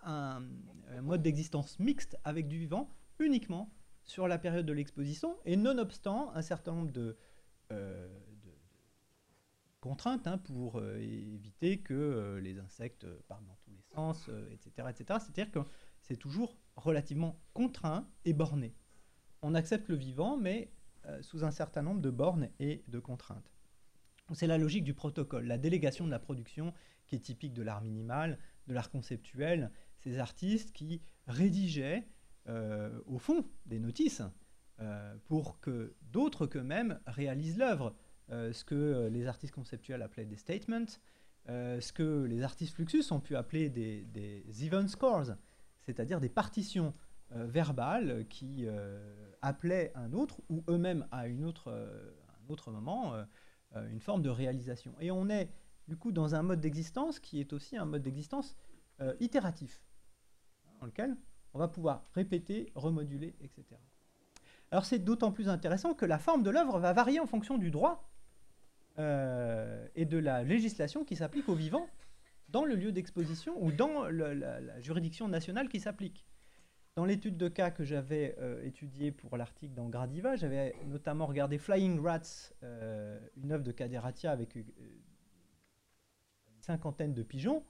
a 0.02 0.38
un, 0.38 1.02
mode 1.02 1.22
d'existence 1.22 1.80
mixte 1.80 2.18
avec 2.24 2.48
du 2.48 2.58
vivant 2.58 2.90
uniquement 3.20 3.72
sur 4.06 4.28
la 4.28 4.38
période 4.38 4.66
de 4.66 4.74
l'exposition, 4.74 5.38
et 5.46 5.56
nonobstant 5.56 6.32
un 6.34 6.42
certain 6.42 6.74
nombre 6.74 6.92
de, 6.92 7.18
euh, 7.72 8.08
contraintes 9.82 10.28
hein, 10.28 10.38
pour 10.38 10.84
éviter 10.96 11.80
que 11.80 12.40
les 12.42 12.60
insectes 12.60 13.06
partent 13.28 13.46
dans 13.46 13.58
tous 13.64 13.69
les 14.08 14.14
sens, 14.14 14.30
etc. 14.52 14.88
etc. 14.90 15.20
C'est-à-dire 15.20 15.52
que 15.52 15.60
c'est 16.02 16.18
toujours 16.18 16.58
relativement 16.76 17.40
contraint 17.54 18.08
et 18.26 18.34
borné. 18.34 18.74
On 19.42 19.56
accepte 19.56 19.90
le 19.90 19.96
vivant, 19.96 20.38
mais 20.38 20.72
sous 21.22 21.44
un 21.44 21.52
certain 21.52 21.82
nombre 21.82 22.02
de 22.02 22.10
bornes 22.10 22.50
et 22.60 22.84
de 22.88 23.00
contraintes. 23.00 23.52
C'est 24.34 24.48
la 24.48 24.58
logique 24.58 24.84
du 24.84 24.94
protocole, 24.94 25.46
la 25.46 25.58
délégation 25.58 26.06
de 26.06 26.12
la 26.12 26.20
production 26.20 26.74
qui 27.08 27.16
est 27.16 27.20
typique 27.20 27.54
de 27.54 27.64
l'art 27.64 27.82
minimal, 27.82 28.38
de 28.68 28.74
l'art 28.74 28.92
conceptuel, 28.92 29.72
ces 29.98 30.20
artistes 30.20 30.72
qui 30.72 31.02
rédigeaient 31.28 32.08
au 33.06 33.18
fond 33.18 33.46
des 33.66 33.80
notices 33.80 34.22
pour 35.26 35.60
que 35.60 35.96
d'autres 36.02 36.46
qu'eux-mêmes 36.48 37.00
réalisent 37.08 37.58
l'œuvre. 37.58 37.96
ce 38.30 38.64
que 38.64 39.08
les 39.12 39.26
artistes 39.28 39.54
conceptuels 39.54 40.02
appelaient 40.02 40.26
des 40.26 40.38
statements, 40.38 41.00
ce 41.50 41.92
que 41.92 42.24
les 42.24 42.44
artistes 42.44 42.76
Fluxus 42.76 43.12
ont 43.12 43.20
pu 43.20 43.36
appeler 43.36 43.70
des, 43.70 44.06
des 44.06 44.66
even 44.66 44.88
scores, 44.88 45.32
c'est-à-dire 45.82 46.20
des 46.20 46.30
partitions 46.30 46.94
euh, 47.36 47.46
verbales 47.46 48.26
qui 48.28 48.66
euh, 48.66 48.98
appelaient 49.44 49.92
un 49.94 50.14
autre 50.14 50.42
ou 50.50 50.64
eux-mêmes 50.68 51.06
à 51.12 51.28
une 51.28 51.46
autre, 51.46 51.68
euh, 51.68 52.12
un 52.44 52.52
autre 52.52 52.72
moment 52.72 53.14
une 53.92 54.00
forme 54.00 54.24
de 54.24 54.32
réalisation. 54.32 54.96
Et 55.00 55.12
on 55.12 55.30
est 55.30 55.52
du 55.88 55.96
coup 55.96 56.12
dans 56.12 56.34
un 56.34 56.42
mode 56.42 56.60
d'existence 56.60 57.20
qui 57.20 57.40
est 57.40 57.54
aussi 57.54 57.78
un 57.78 57.86
mode 57.86 58.02
d'existence 58.02 58.58
itératif, 59.20 59.84
dans 60.80 60.88
lequel 60.88 61.16
on 61.54 61.60
va 61.60 61.68
pouvoir 61.68 62.04
répéter, 62.16 62.72
remoduler, 62.74 63.36
etc. 63.42 63.64
Alors 64.72 64.86
c'est 64.86 64.98
d'autant 64.98 65.32
plus 65.32 65.50
intéressant 65.50 65.94
que 65.94 66.08
la 66.08 66.18
forme 66.18 66.42
de 66.42 66.50
l'œuvre 66.50 66.80
va 66.80 66.92
varier 66.94 67.20
en 67.20 67.28
fonction 67.28 67.60
du 67.60 67.70
droit 67.70 68.10
et 69.00 70.06
de 70.06 70.18
la 70.18 70.44
législation 70.44 71.06
qui 71.06 71.16
s'applique 71.16 71.48
aux 71.48 71.56
vivants 71.56 71.88
dans 72.52 72.66
le 72.66 72.76
lieu 72.76 72.92
d'exposition 72.92 73.54
ou 73.64 73.72
dans 73.72 74.04
la, 74.10 74.82
juridiction 74.82 75.28
nationale 75.28 75.70
qui 75.70 75.80
s'applique. 75.80 76.26
Dans 76.96 77.06
l'étude 77.06 77.38
de 77.38 77.48
cas 77.48 77.72
que 77.72 77.84
j'avais 77.84 78.36
euh, 78.40 78.64
étudiée 78.66 79.12
pour 79.12 79.38
l'article 79.38 79.74
dans 79.74 79.88
Gradiva, 79.88 80.36
j'avais 80.36 80.76
notamment 80.88 81.28
regardé 81.28 81.58
Flying 81.58 82.00
Rats, 82.00 82.52
euh, 82.64 83.20
une 83.38 83.52
œuvre 83.52 83.64
de 83.64 83.72
Caderatia 83.72 84.32
avec 84.32 84.58
euh, 84.58 84.64
une 86.48 86.62
cinquantaine 86.62 87.14
de 87.14 87.24
pigeons. 87.24 87.64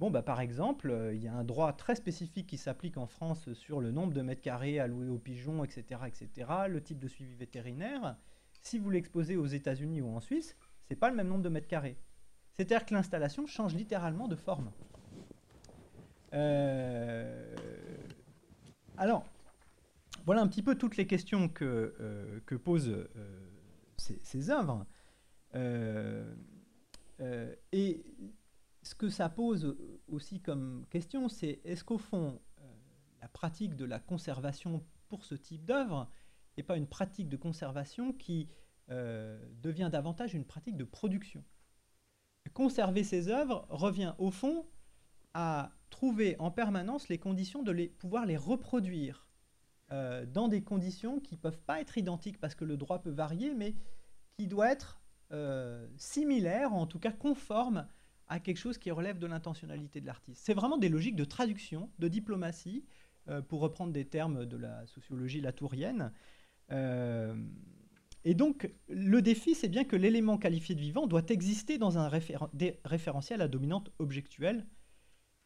Bon, 0.00 0.10
bah, 0.10 0.22
par 0.22 0.40
exemple, 0.40 1.10
il 1.12 1.22
y 1.22 1.28
a 1.28 1.34
un 1.34 1.44
droit 1.44 1.72
très 1.72 1.94
spécifique 1.94 2.48
qui 2.48 2.58
s'applique 2.58 2.96
en 2.96 3.06
France 3.06 3.52
sur 3.52 3.80
le 3.80 3.92
nombre 3.92 4.12
de 4.12 4.22
mètres 4.22 4.42
carrés 4.42 4.80
alloués 4.80 5.08
aux 5.08 5.18
pigeons, 5.18 5.62
etc., 5.62 6.00
etc., 6.08 6.50
le 6.68 6.82
type 6.82 6.98
de 6.98 7.06
suivi 7.06 7.36
vétérinaire. 7.36 8.16
Si 8.60 8.78
vous 8.78 8.90
l'exposez 8.90 9.36
aux 9.36 9.46
États-Unis 9.46 10.00
ou 10.00 10.08
en 10.08 10.20
Suisse, 10.20 10.56
c'est 10.88 10.96
pas 10.96 11.10
le 11.10 11.16
même 11.16 11.28
nombre 11.28 11.42
de 11.42 11.48
mètres 11.48 11.68
carrés. 11.68 11.96
C'est-à-dire 12.52 12.86
que 12.86 12.94
l'installation 12.94 13.46
change 13.46 13.74
littéralement 13.74 14.28
de 14.28 14.36
forme. 14.36 14.70
Euh, 16.34 17.54
alors, 18.96 19.24
voilà 20.24 20.40
un 20.42 20.48
petit 20.48 20.62
peu 20.62 20.76
toutes 20.76 20.96
les 20.96 21.06
questions 21.06 21.48
que, 21.48 21.94
euh, 22.00 22.40
que 22.46 22.54
posent 22.54 22.88
euh, 22.88 23.50
ces, 23.96 24.50
œuvres. 24.50 24.86
et 27.72 28.04
ce 28.82 28.94
que 28.94 29.08
ça 29.08 29.28
pose 29.28 29.76
aussi 30.08 30.40
comme 30.40 30.86
question, 30.90 31.28
c'est 31.28 31.60
est-ce 31.64 31.84
qu'au 31.84 31.98
fond, 31.98 32.40
la 33.20 33.28
pratique 33.28 33.76
de 33.76 33.84
la 33.84 33.98
conservation 33.98 34.84
pour 35.08 35.24
ce 35.24 35.34
type 35.34 35.64
d'œuvre 35.64 36.10
n'est 36.56 36.62
pas 36.62 36.76
une 36.76 36.86
pratique 36.86 37.28
de 37.28 37.36
conservation 37.36 38.12
qui 38.12 38.48
devient 38.88 39.88
davantage 39.90 40.34
une 40.34 40.44
pratique 40.44 40.76
de 40.76 40.84
production 40.84 41.42
conserver 42.52 43.04
ces 43.04 43.28
œuvres 43.28 43.66
revient 43.70 44.14
au 44.18 44.30
fond 44.30 44.66
à 45.32 45.72
trouver 45.90 46.36
en 46.38 46.50
permanence 46.50 47.08
les 47.08 47.18
conditions 47.18 47.62
de 47.62 47.72
les, 47.72 47.88
pouvoir 47.88 48.26
les 48.26 48.36
reproduire 48.36 49.26
euh, 49.92 50.26
dans 50.26 50.48
des 50.48 50.62
conditions 50.62 51.20
qui 51.20 51.34
ne 51.34 51.40
peuvent 51.40 51.60
pas 51.60 51.80
être 51.80 51.98
identiques 51.98 52.40
parce 52.40 52.54
que 52.54 52.64
le 52.64 52.76
droit 52.76 53.00
peut 53.00 53.10
varier, 53.10 53.54
mais 53.54 53.74
qui 54.38 54.46
doit 54.46 54.70
être 54.70 55.00
euh, 55.32 55.86
similaire, 55.96 56.72
en 56.72 56.86
tout 56.86 56.98
cas 56.98 57.12
conforme 57.12 57.86
à 58.28 58.40
quelque 58.40 58.56
chose 58.56 58.78
qui 58.78 58.90
relève 58.90 59.18
de 59.18 59.26
l'intentionnalité 59.26 60.00
de 60.00 60.06
l'artiste. 60.06 60.42
C'est 60.44 60.54
vraiment 60.54 60.78
des 60.78 60.88
logiques 60.88 61.16
de 61.16 61.24
traduction, 61.24 61.90
de 61.98 62.08
diplomatie, 62.08 62.84
euh, 63.28 63.42
pour 63.42 63.60
reprendre 63.60 63.92
des 63.92 64.06
termes 64.06 64.46
de 64.46 64.56
la 64.56 64.86
sociologie 64.86 65.40
latourienne. 65.40 66.12
Et 68.24 68.34
donc, 68.34 68.70
le 68.88 69.20
défi, 69.20 69.54
c'est 69.54 69.68
bien 69.68 69.84
que 69.84 69.96
l'élément 69.96 70.38
qualifié 70.38 70.74
de 70.74 70.80
vivant 70.80 71.06
doit 71.06 71.26
exister 71.28 71.76
dans 71.76 71.98
un 71.98 72.08
référentiel 72.08 73.42
à 73.42 73.48
dominante 73.48 73.90
objectuelle, 73.98 74.66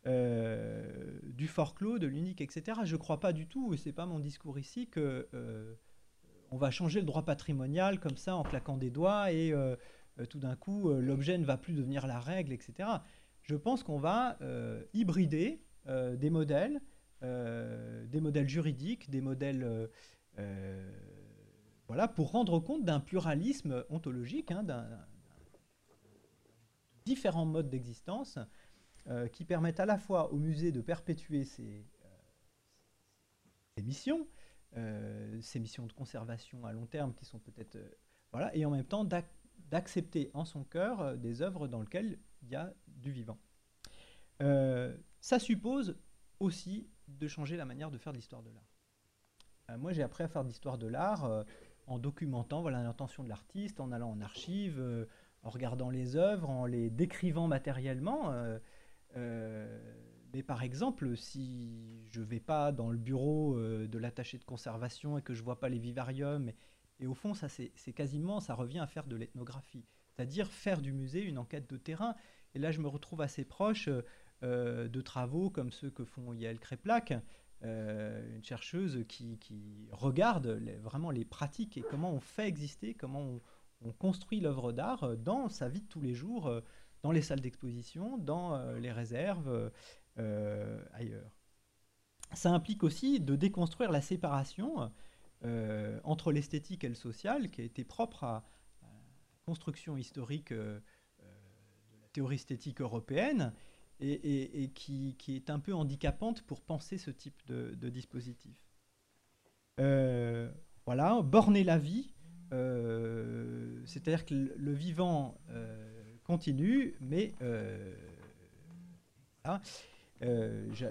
euh, 0.06 1.18
du 1.24 1.48
fort 1.48 1.74
clos, 1.74 1.98
de 1.98 2.06
l'unique, 2.06 2.40
etc. 2.40 2.80
Je 2.84 2.94
ne 2.94 3.00
crois 3.00 3.18
pas 3.18 3.32
du 3.32 3.46
tout, 3.48 3.74
et 3.74 3.76
ce 3.76 3.88
n'est 3.88 3.92
pas 3.92 4.06
mon 4.06 4.20
discours 4.20 4.58
ici, 4.58 4.86
que 4.86 5.28
euh, 5.34 5.74
on 6.52 6.56
va 6.56 6.70
changer 6.70 7.00
le 7.00 7.06
droit 7.06 7.24
patrimonial 7.24 7.98
comme 7.98 8.16
ça 8.16 8.36
en 8.36 8.44
claquant 8.44 8.76
des 8.76 8.90
doigts 8.90 9.32
et 9.32 9.52
euh, 9.52 9.76
tout 10.30 10.38
d'un 10.38 10.56
coup 10.56 10.90
l'objet 10.90 11.36
ne 11.36 11.44
va 11.44 11.58
plus 11.58 11.74
devenir 11.74 12.06
la 12.06 12.20
règle, 12.20 12.52
etc. 12.52 12.88
Je 13.42 13.54
pense 13.54 13.82
qu'on 13.82 13.98
va 13.98 14.36
hybrider 14.94 15.62
des 15.86 16.30
modèles, 16.30 16.80
des 17.22 18.20
modèles 18.20 18.48
juridiques, 18.48 19.10
des 19.10 19.20
modèles 19.20 19.88
voilà, 21.88 22.06
pour 22.06 22.30
rendre 22.30 22.60
compte 22.60 22.84
d'un 22.84 23.00
pluralisme 23.00 23.84
ontologique, 23.90 24.52
hein, 24.52 24.62
d'un 24.62 24.86
différents 27.08 27.46
modes 27.46 27.70
d'existence 27.70 28.38
euh, 29.06 29.28
qui 29.28 29.46
permettent 29.46 29.80
à 29.80 29.86
la 29.86 29.96
fois 29.96 30.30
au 30.34 30.36
musée 30.36 30.72
de 30.72 30.82
perpétuer 30.82 31.44
ses, 31.44 31.86
euh, 33.78 33.82
missions, 33.82 34.28
euh, 34.76 35.40
ses 35.40 35.58
missions 35.58 35.86
de 35.86 35.92
conservation 35.94 36.66
à 36.66 36.72
long 36.72 36.84
terme 36.84 37.14
qui 37.14 37.24
sont 37.24 37.38
peut-être 37.38 37.78
voilà, 38.30 38.54
et 38.54 38.66
en 38.66 38.70
même 38.70 38.84
temps 38.84 39.06
d'accepter 39.70 40.30
en 40.34 40.44
son 40.44 40.64
cœur 40.64 41.16
des 41.16 41.40
œuvres 41.40 41.66
dans 41.66 41.80
lesquelles 41.80 42.18
il 42.42 42.50
y 42.50 42.56
a 42.56 42.74
du 42.86 43.10
vivant. 43.10 43.38
ça 44.38 45.38
suppose 45.38 45.96
aussi 46.38 46.90
de 47.08 47.26
changer 47.26 47.56
la 47.56 47.64
manière 47.64 47.90
de 47.90 47.96
faire 47.96 48.12
de 48.12 48.18
l'histoire 48.18 48.42
de 48.42 48.50
l'art. 48.50 49.78
moi, 49.78 49.92
j'ai 49.94 50.02
appris 50.02 50.24
à 50.24 50.28
faire 50.28 50.44
de 50.44 50.48
l'histoire 50.48 50.76
de 50.76 50.86
l'art 50.86 51.44
en 51.88 51.98
documentant 51.98 52.60
voilà 52.60 52.82
l'intention 52.82 53.24
de 53.24 53.28
l'artiste, 53.28 53.80
en 53.80 53.92
allant 53.92 54.10
en 54.10 54.20
archive, 54.20 54.78
euh, 54.78 55.06
en 55.42 55.50
regardant 55.50 55.90
les 55.90 56.16
œuvres, 56.16 56.48
en 56.48 56.66
les 56.66 56.90
décrivant 56.90 57.48
matériellement. 57.48 58.30
Euh, 58.32 58.58
euh, 59.16 59.94
mais 60.32 60.42
par 60.42 60.62
exemple, 60.62 61.16
si 61.16 62.06
je 62.10 62.20
ne 62.20 62.26
vais 62.26 62.40
pas 62.40 62.70
dans 62.70 62.90
le 62.90 62.98
bureau 62.98 63.58
de 63.58 63.98
l'attaché 63.98 64.36
de 64.36 64.44
conservation 64.44 65.16
et 65.16 65.22
que 65.22 65.32
je 65.32 65.40
ne 65.40 65.44
vois 65.44 65.58
pas 65.58 65.70
les 65.70 65.78
vivariums, 65.78 66.52
et, 67.00 67.06
au 67.06 67.14
fond, 67.14 67.32
ça 67.32 67.48
c'est 67.48 67.92
quasiment, 67.94 68.38
ça 68.40 68.54
revient 68.54 68.80
à 68.80 68.86
faire 68.86 69.06
de 69.06 69.16
l'ethnographie, 69.16 69.86
c'est-à-dire 70.10 70.50
faire 70.50 70.82
du 70.82 70.92
musée 70.92 71.22
une 71.22 71.38
enquête 71.38 71.70
de 71.70 71.78
terrain. 71.78 72.14
Et 72.54 72.58
là, 72.58 72.72
je 72.72 72.80
me 72.80 72.88
retrouve 72.88 73.22
assez 73.22 73.46
proche 73.46 73.88
de 74.42 75.00
travaux 75.00 75.48
comme 75.48 75.72
ceux 75.72 75.90
que 75.90 76.04
font 76.04 76.34
Yael 76.34 76.58
Créplac, 76.58 77.14
euh, 77.64 78.36
une 78.36 78.44
chercheuse 78.44 79.04
qui, 79.08 79.88
regarde 79.90 80.46
vraiment 80.80 81.10
les 81.10 81.24
pratiques 81.24 81.76
et 81.76 81.82
comment 81.82 82.12
on 82.12 82.20
fait 82.20 82.46
exister, 82.46 82.94
comment 82.94 83.40
on, 83.82 83.92
construit 83.92 84.40
l'œuvre 84.40 84.72
d'art 84.72 85.16
dans 85.16 85.48
sa 85.48 85.68
vie 85.68 85.80
de 85.80 85.86
tous 85.86 86.00
les 86.00 86.14
jours, 86.14 86.46
euh, 86.46 86.60
dans 87.02 87.10
les 87.10 87.22
salles 87.22 87.40
d'exposition, 87.40 88.16
dans 88.18 88.54
euh, 88.54 88.78
les 88.78 88.92
réserves, 88.92 89.72
ailleurs. 90.94 91.32
Ça 92.32 92.50
implique 92.50 92.82
aussi 92.82 93.20
de 93.20 93.36
déconstruire 93.36 93.92
la 93.92 94.00
séparation 94.00 94.92
entre 96.02 96.32
l'esthétique 96.32 96.82
et 96.82 96.88
le 96.88 96.96
social, 96.96 97.50
qui 97.50 97.60
a 97.60 97.64
été 97.64 97.84
propre 97.84 98.24
à, 98.24 98.44
la 98.82 98.88
construction 99.46 99.96
historique 99.96 100.52
de 100.52 100.82
la 101.20 102.08
théorie 102.12 102.34
esthétique 102.34 102.80
européenne, 102.80 103.52
et, 104.00 104.70
qui, 104.74 105.16
est 105.28 105.50
un 105.50 105.58
peu 105.58 105.74
handicapante 105.74 106.42
pour 106.42 106.60
penser 106.60 106.98
ce 106.98 107.10
type 107.10 107.40
de, 107.46 107.88
dispositif. 107.88 108.56
Euh, 109.80 110.50
voilà, 110.86 111.20
borner 111.22 111.64
la 111.64 111.78
vie, 111.78 112.14
euh, 112.52 113.80
c'est-à-dire 113.86 114.24
que 114.24 114.34
le, 114.34 114.72
vivant 114.72 115.36
euh, 115.50 115.76
continue, 116.24 116.94
mais 117.00 117.34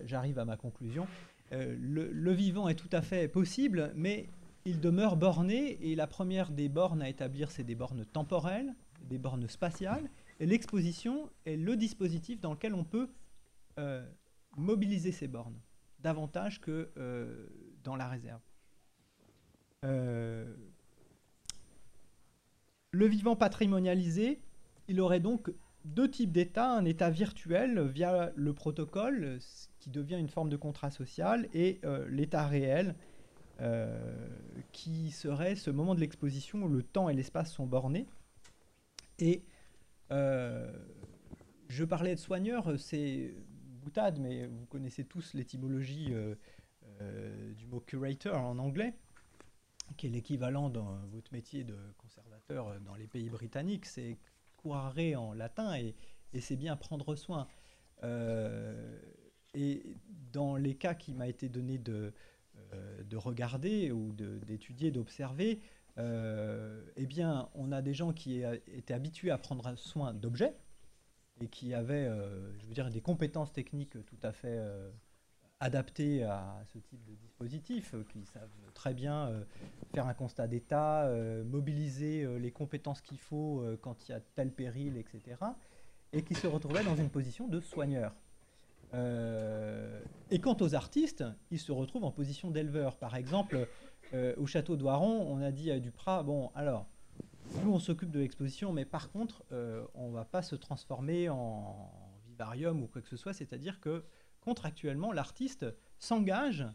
j'arrive 0.06 0.40
à 0.40 0.46
ma 0.46 0.58
conclusion. 0.58 1.08
Le, 1.52 2.12
le, 2.12 2.32
vivant 2.32 2.68
est 2.68 2.76
tout 2.76 2.90
à 2.92 3.02
fait 3.02 3.28
possible, 3.28 3.92
mais 3.96 4.28
il 4.66 4.82
demeure 4.82 5.16
borné, 5.16 5.78
et 5.82 5.96
la 5.96 6.08
première 6.08 6.52
des 6.52 6.68
bornes 6.68 7.02
à 7.02 7.10
établir, 7.10 7.52
c'est 7.52 7.64
des 7.64 7.76
bornes 7.76 8.06
temporelles, 8.06 8.74
des 9.04 9.18
bornes 9.18 9.48
spatiales, 9.48 10.10
l'exposition 10.46 11.30
est 11.46 11.58
le 11.58 11.76
dispositif 11.76 12.40
dans 12.40 12.54
lequel 12.54 12.74
on 12.74 12.84
peut 12.84 13.10
euh, 13.80 14.06
mobiliser 14.56 15.12
ces 15.12 15.28
bornes, 15.28 15.60
davantage 16.00 16.62
que 16.62 16.90
euh, 16.98 17.48
dans 17.84 17.96
la 17.96 18.08
réserve. 18.08 18.42
Euh, 19.86 20.56
le 22.92 23.06
vivant 23.06 23.36
patrimonialisé, 23.36 24.40
il 24.88 25.00
aurait 25.02 25.20
donc 25.20 25.52
deux 25.86 26.10
types 26.10 26.32
d'états, 26.32 26.72
un 26.72 26.86
état 26.86 27.10
virtuel 27.10 27.82
via 27.88 28.32
le 28.36 28.54
protocole, 28.54 29.40
qui 29.80 29.90
devient 29.90 30.18
une 30.18 30.28
forme 30.28 30.50
de 30.50 30.58
contrat 30.58 30.90
social, 30.90 31.48
et 31.54 31.80
l'état 32.10 32.48
réel, 32.48 32.96
qui 34.72 35.12
serait 35.12 35.56
ce 35.56 35.70
moment 35.70 35.96
de 35.96 36.00
l'exposition 36.00 36.64
où 36.64 36.68
le 36.68 36.84
temps 36.84 37.10
et 37.10 37.14
l'espace 37.14 37.54
sont 37.54 37.68
bornés. 37.68 38.08
Et 39.20 39.44
je 40.10 41.84
parlais 41.84 42.16
de 42.16 42.20
soigneur, 42.20 42.80
c'est 42.80 43.34
boutade, 43.82 44.20
mais 44.20 44.46
vous 44.46 44.66
connaissez 44.66 45.06
tous 45.06 45.34
l'étymologie 45.34 46.14
du 47.56 47.66
mot 47.68 47.80
curator 47.80 48.38
en 48.38 48.58
anglais 48.60 48.94
qui 49.96 50.08
est 50.08 50.10
l'équivalent 50.10 50.70
dans 50.70 50.98
votre 51.12 51.32
métier 51.32 51.64
de 51.64 51.78
conservateur 51.98 52.80
dans 52.82 52.96
les 52.96 53.08
pays 53.08 53.30
britanniques, 53.30 53.86
c'est 53.86 54.18
curare 54.58 54.96
en 55.16 55.34
latin 55.34 55.76
et, 55.76 55.96
c'est 56.40 56.58
bien 56.58 56.76
prendre 56.76 57.16
soin. 57.16 57.48
Euh, 58.04 59.00
et 59.56 59.96
dans 60.32 60.56
les 60.56 60.76
cas 60.76 60.94
qui 60.94 61.16
m'a 61.16 61.28
été 61.28 61.50
donné 61.50 61.80
de, 61.80 62.14
euh, 62.74 63.04
de 63.04 63.18
regarder 63.18 63.92
ou 63.92 64.12
d'étudier, 64.14 64.92
d'observer, 64.92 65.62
euh, 65.62 65.77
eh 65.98 67.06
bien, 67.06 67.50
on 67.56 67.72
a 67.72 67.82
des 67.82 67.94
gens 67.94 68.14
qui 68.14 68.44
étaient 68.68 68.94
habitués 68.94 69.32
à 69.32 69.38
prendre 69.38 69.76
soin 69.78 70.14
d'objets 70.14 70.56
et 71.42 71.48
qui 71.48 71.74
avaient, 71.74 72.10
je 72.60 72.66
veux 72.66 72.74
dire, 72.74 72.90
des 72.90 73.02
compétences 73.02 73.52
techniques 73.52 73.98
tout 74.06 74.20
à 74.24 74.32
fait 74.32 74.60
adaptés 75.60 76.24
à 76.24 76.62
ce 76.74 76.78
type 76.78 77.04
de 77.06 77.16
dispositif, 77.16 77.94
euh, 77.94 78.04
qui 78.12 78.26
savent 78.26 78.50
très 78.74 78.94
bien 78.94 79.28
euh, 79.28 79.44
faire 79.94 80.08
un 80.08 80.14
constat 80.14 80.48
d'état, 80.48 81.06
euh, 81.06 81.44
mobiliser 81.44 82.28
les 82.40 82.52
compétences 82.52 83.02
qu'il 83.02 83.20
faut 83.20 83.64
quand 83.82 84.08
il 84.08 84.12
y 84.12 84.16
a 84.16 84.20
tel 84.36 84.52
péril, 84.52 84.98
etc. 84.98 85.42
Et 86.14 86.24
qui 86.24 86.36
se 86.36 86.48
retrouvaient 86.48 86.84
dans 86.84 86.96
une 86.96 87.10
position 87.10 87.48
de 87.48 87.60
soigneur. 87.60 88.14
et 88.94 90.40
quant 90.40 90.58
aux 90.62 90.76
artistes, 90.76 91.24
ils 91.52 91.60
se 91.60 91.72
retrouvent 91.72 92.06
en 92.06 92.12
position 92.12 92.52
d'éleveur. 92.52 92.98
Par 92.98 93.16
exemple, 93.16 93.68
au 94.14 94.46
château 94.46 94.76
d'Oiron, 94.78 95.28
on 95.28 95.42
a 95.42 95.52
dit 95.52 95.72
à 95.72 95.80
Duprat, 95.80 96.24
bon, 96.24 96.52
alors, 96.56 96.88
nous, 97.64 97.74
on 97.74 97.80
s'occupe 97.80 98.12
de 98.12 98.20
l'exposition, 98.20 98.74
mais 98.74 98.86
par 98.86 99.12
contre, 99.12 99.44
on 99.94 100.10
ne 100.10 100.14
va 100.14 100.26
pas 100.26 100.42
se 100.42 100.56
transformer 100.56 101.30
en 101.30 101.92
vivarium 102.28 102.84
ou 102.84 102.88
quoi 102.88 103.02
que 103.02 103.10
ce 103.10 103.18
soit, 103.18 103.34
c'est-à-dire 103.34 103.80
que 103.80 104.04
contractuellement, 104.42 105.12
l'artiste 105.12 105.66
s'engage 106.00 106.66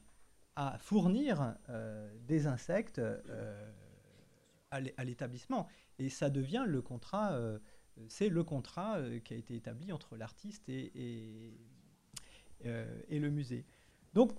à 0.56 0.76
fournir 0.78 1.56
euh, 1.70 2.12
des 2.26 2.46
insectes 2.46 2.98
euh, 2.98 3.72
à 4.70 5.04
l'établissement. 5.04 5.68
Et 5.98 6.08
ça 6.08 6.30
devient 6.30 6.64
le 6.66 6.82
contrat, 6.82 7.32
euh, 7.32 7.58
c'est 8.08 8.28
le 8.28 8.42
contrat 8.42 8.98
qui 9.24 9.34
a 9.34 9.36
été 9.36 9.54
établi 9.54 9.92
entre 9.92 10.16
l'artiste 10.16 10.68
et, 10.68 10.92
et, 12.64 13.18
le 13.18 13.30
musée. 13.30 13.66
Donc, 14.14 14.32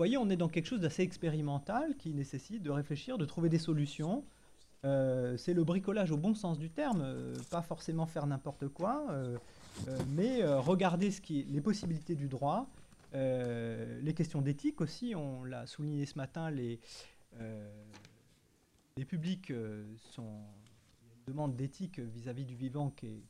voyez, 0.00 0.16
on 0.16 0.30
est 0.30 0.36
dans 0.36 0.48
quelque 0.48 0.66
chose 0.66 0.80
d'assez 0.80 1.02
expérimental 1.02 1.96
qui 1.96 2.14
nécessite 2.14 2.62
de 2.62 2.70
réfléchir, 2.70 3.18
de 3.18 3.24
trouver 3.24 3.48
des 3.48 3.58
solutions. 3.58 4.24
c'est 4.82 5.54
le 5.54 5.62
bricolage 5.62 6.10
au 6.10 6.16
bon 6.16 6.34
sens 6.34 6.58
du 6.58 6.70
terme, 6.70 7.04
pas 7.50 7.62
forcément 7.62 8.06
faire 8.06 8.26
n'importe 8.26 8.68
quoi, 8.68 9.06
mais 10.08 10.42
regarder 10.44 11.10
ce 11.10 11.20
qui, 11.20 11.44
les 11.44 11.60
possibilités 11.60 12.14
du 12.14 12.28
droit, 12.28 12.66
euh, 13.14 14.00
les 14.02 14.14
questions 14.14 14.40
d'éthique 14.40 14.80
aussi, 14.80 15.14
on 15.14 15.44
l'a 15.44 15.66
souligné 15.66 16.06
ce 16.06 16.16
matin, 16.16 16.50
les, 16.50 16.78
euh, 17.40 17.84
les 18.96 19.04
publics 19.04 19.50
euh, 19.50 19.84
sont. 19.96 20.44
une 21.02 21.34
demande 21.34 21.56
d'éthique 21.56 21.98
vis-à-vis 21.98 22.44
du 22.44 22.54
vivant 22.54 22.90
qui 22.90 23.06
est, 23.06 23.22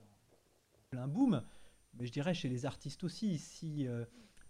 en 0.00 0.90
plein 0.90 1.08
boom, 1.08 1.42
mais 1.94 2.06
je 2.06 2.12
dirais 2.12 2.34
chez 2.34 2.48
les 2.48 2.66
artistes 2.66 3.02
aussi, 3.04 3.38
si 3.38 3.86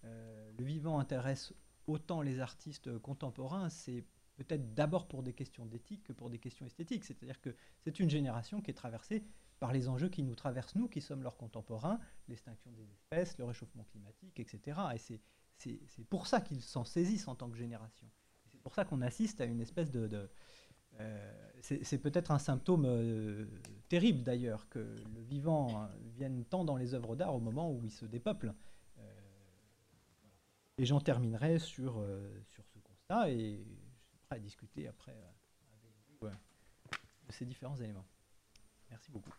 le 0.03 0.65
vivant 0.65 0.99
intéresse 0.99 1.53
autant 1.87 2.23
les 2.23 2.41
artistes 2.41 2.99
contemporains, 2.99 3.69
c'est 3.69 4.05
peut-être 4.37 4.75
d'abord 4.75 5.07
pour 5.07 5.23
des 5.23 5.33
questions 5.33 5.67
d'éthique 5.67 6.05
que 6.05 6.13
pour 6.13 6.31
des 6.31 6.39
questions 6.39 6.67
esthétiques. 6.67 7.05
C'est-à-dire 7.05 7.41
que 7.41 7.55
c'est 7.81 8.01
une 8.01 8.09
génération 8.09 8.61
qui 8.63 8.71
est 8.71 8.75
traversée 8.75 9.23
par 9.59 9.73
les 9.73 9.89
enjeux 9.89 10.09
qui 10.09 10.23
nous 10.23 10.35
traversent, 10.35 10.75
nous, 10.75 10.89
qui 10.89 11.03
sommes 11.03 11.23
leurs 11.23 11.37
contemporains, 11.37 12.01
l'extinction 12.29 12.71
des 12.73 12.91
espèces, 12.91 13.37
le 13.39 13.45
réchauffement 13.45 13.85
climatique, 13.85 14.41
etc. 14.41 14.81
Et 14.95 14.99
c'est 15.59 16.05
pour 16.09 16.27
ça 16.27 16.41
qu'ils 16.41 16.63
s'en 16.63 16.85
saisissent 16.85 17.29
en 17.29 17.35
tant 17.35 17.51
que 17.51 17.59
génération. 17.59 18.09
C'est 18.51 18.61
pour 18.61 18.75
ça 18.75 18.85
qu'on 18.85 19.03
assiste 19.03 19.41
à 19.41 19.45
une 19.45 19.61
espèce 19.61 19.91
de... 19.91 20.31
Euh, 20.99 21.51
c'est 21.61 21.99
peut-être 21.99 22.31
un 22.31 22.39
symptôme 22.39 22.85
euh, 22.85 23.47
terrible 23.89 24.23
d'ailleurs 24.23 24.69
que 24.71 24.79
le 24.79 25.21
vivant 25.21 25.89
vienne 26.17 26.45
tant 26.47 26.65
dans 26.65 26.77
les 26.77 26.95
œuvres 26.95 27.15
d'art 27.15 27.35
au 27.35 27.41
moment 27.41 27.71
où 27.71 27.85
il 27.85 27.93
se 27.93 28.07
dépeuple. 28.07 28.55
Euh, 30.81 30.83
et 30.83 30.87
j'en 30.87 31.01
terminerai 31.01 31.59
sur, 31.59 32.05
sur 32.45 32.65
ce 32.67 32.79
constat 32.79 33.31
et 33.31 33.59
je 33.59 34.09
suis 34.09 34.19
prêt 34.27 34.37
à 34.37 34.39
discuter 34.39 34.89
après 34.89 35.13
avec 35.13 35.93
vous 36.21 36.29
de 36.29 37.33
ces 37.33 37.45
différents 37.45 37.77
éléments. 37.77 38.07
Merci 38.91 39.11
beaucoup. 39.11 39.33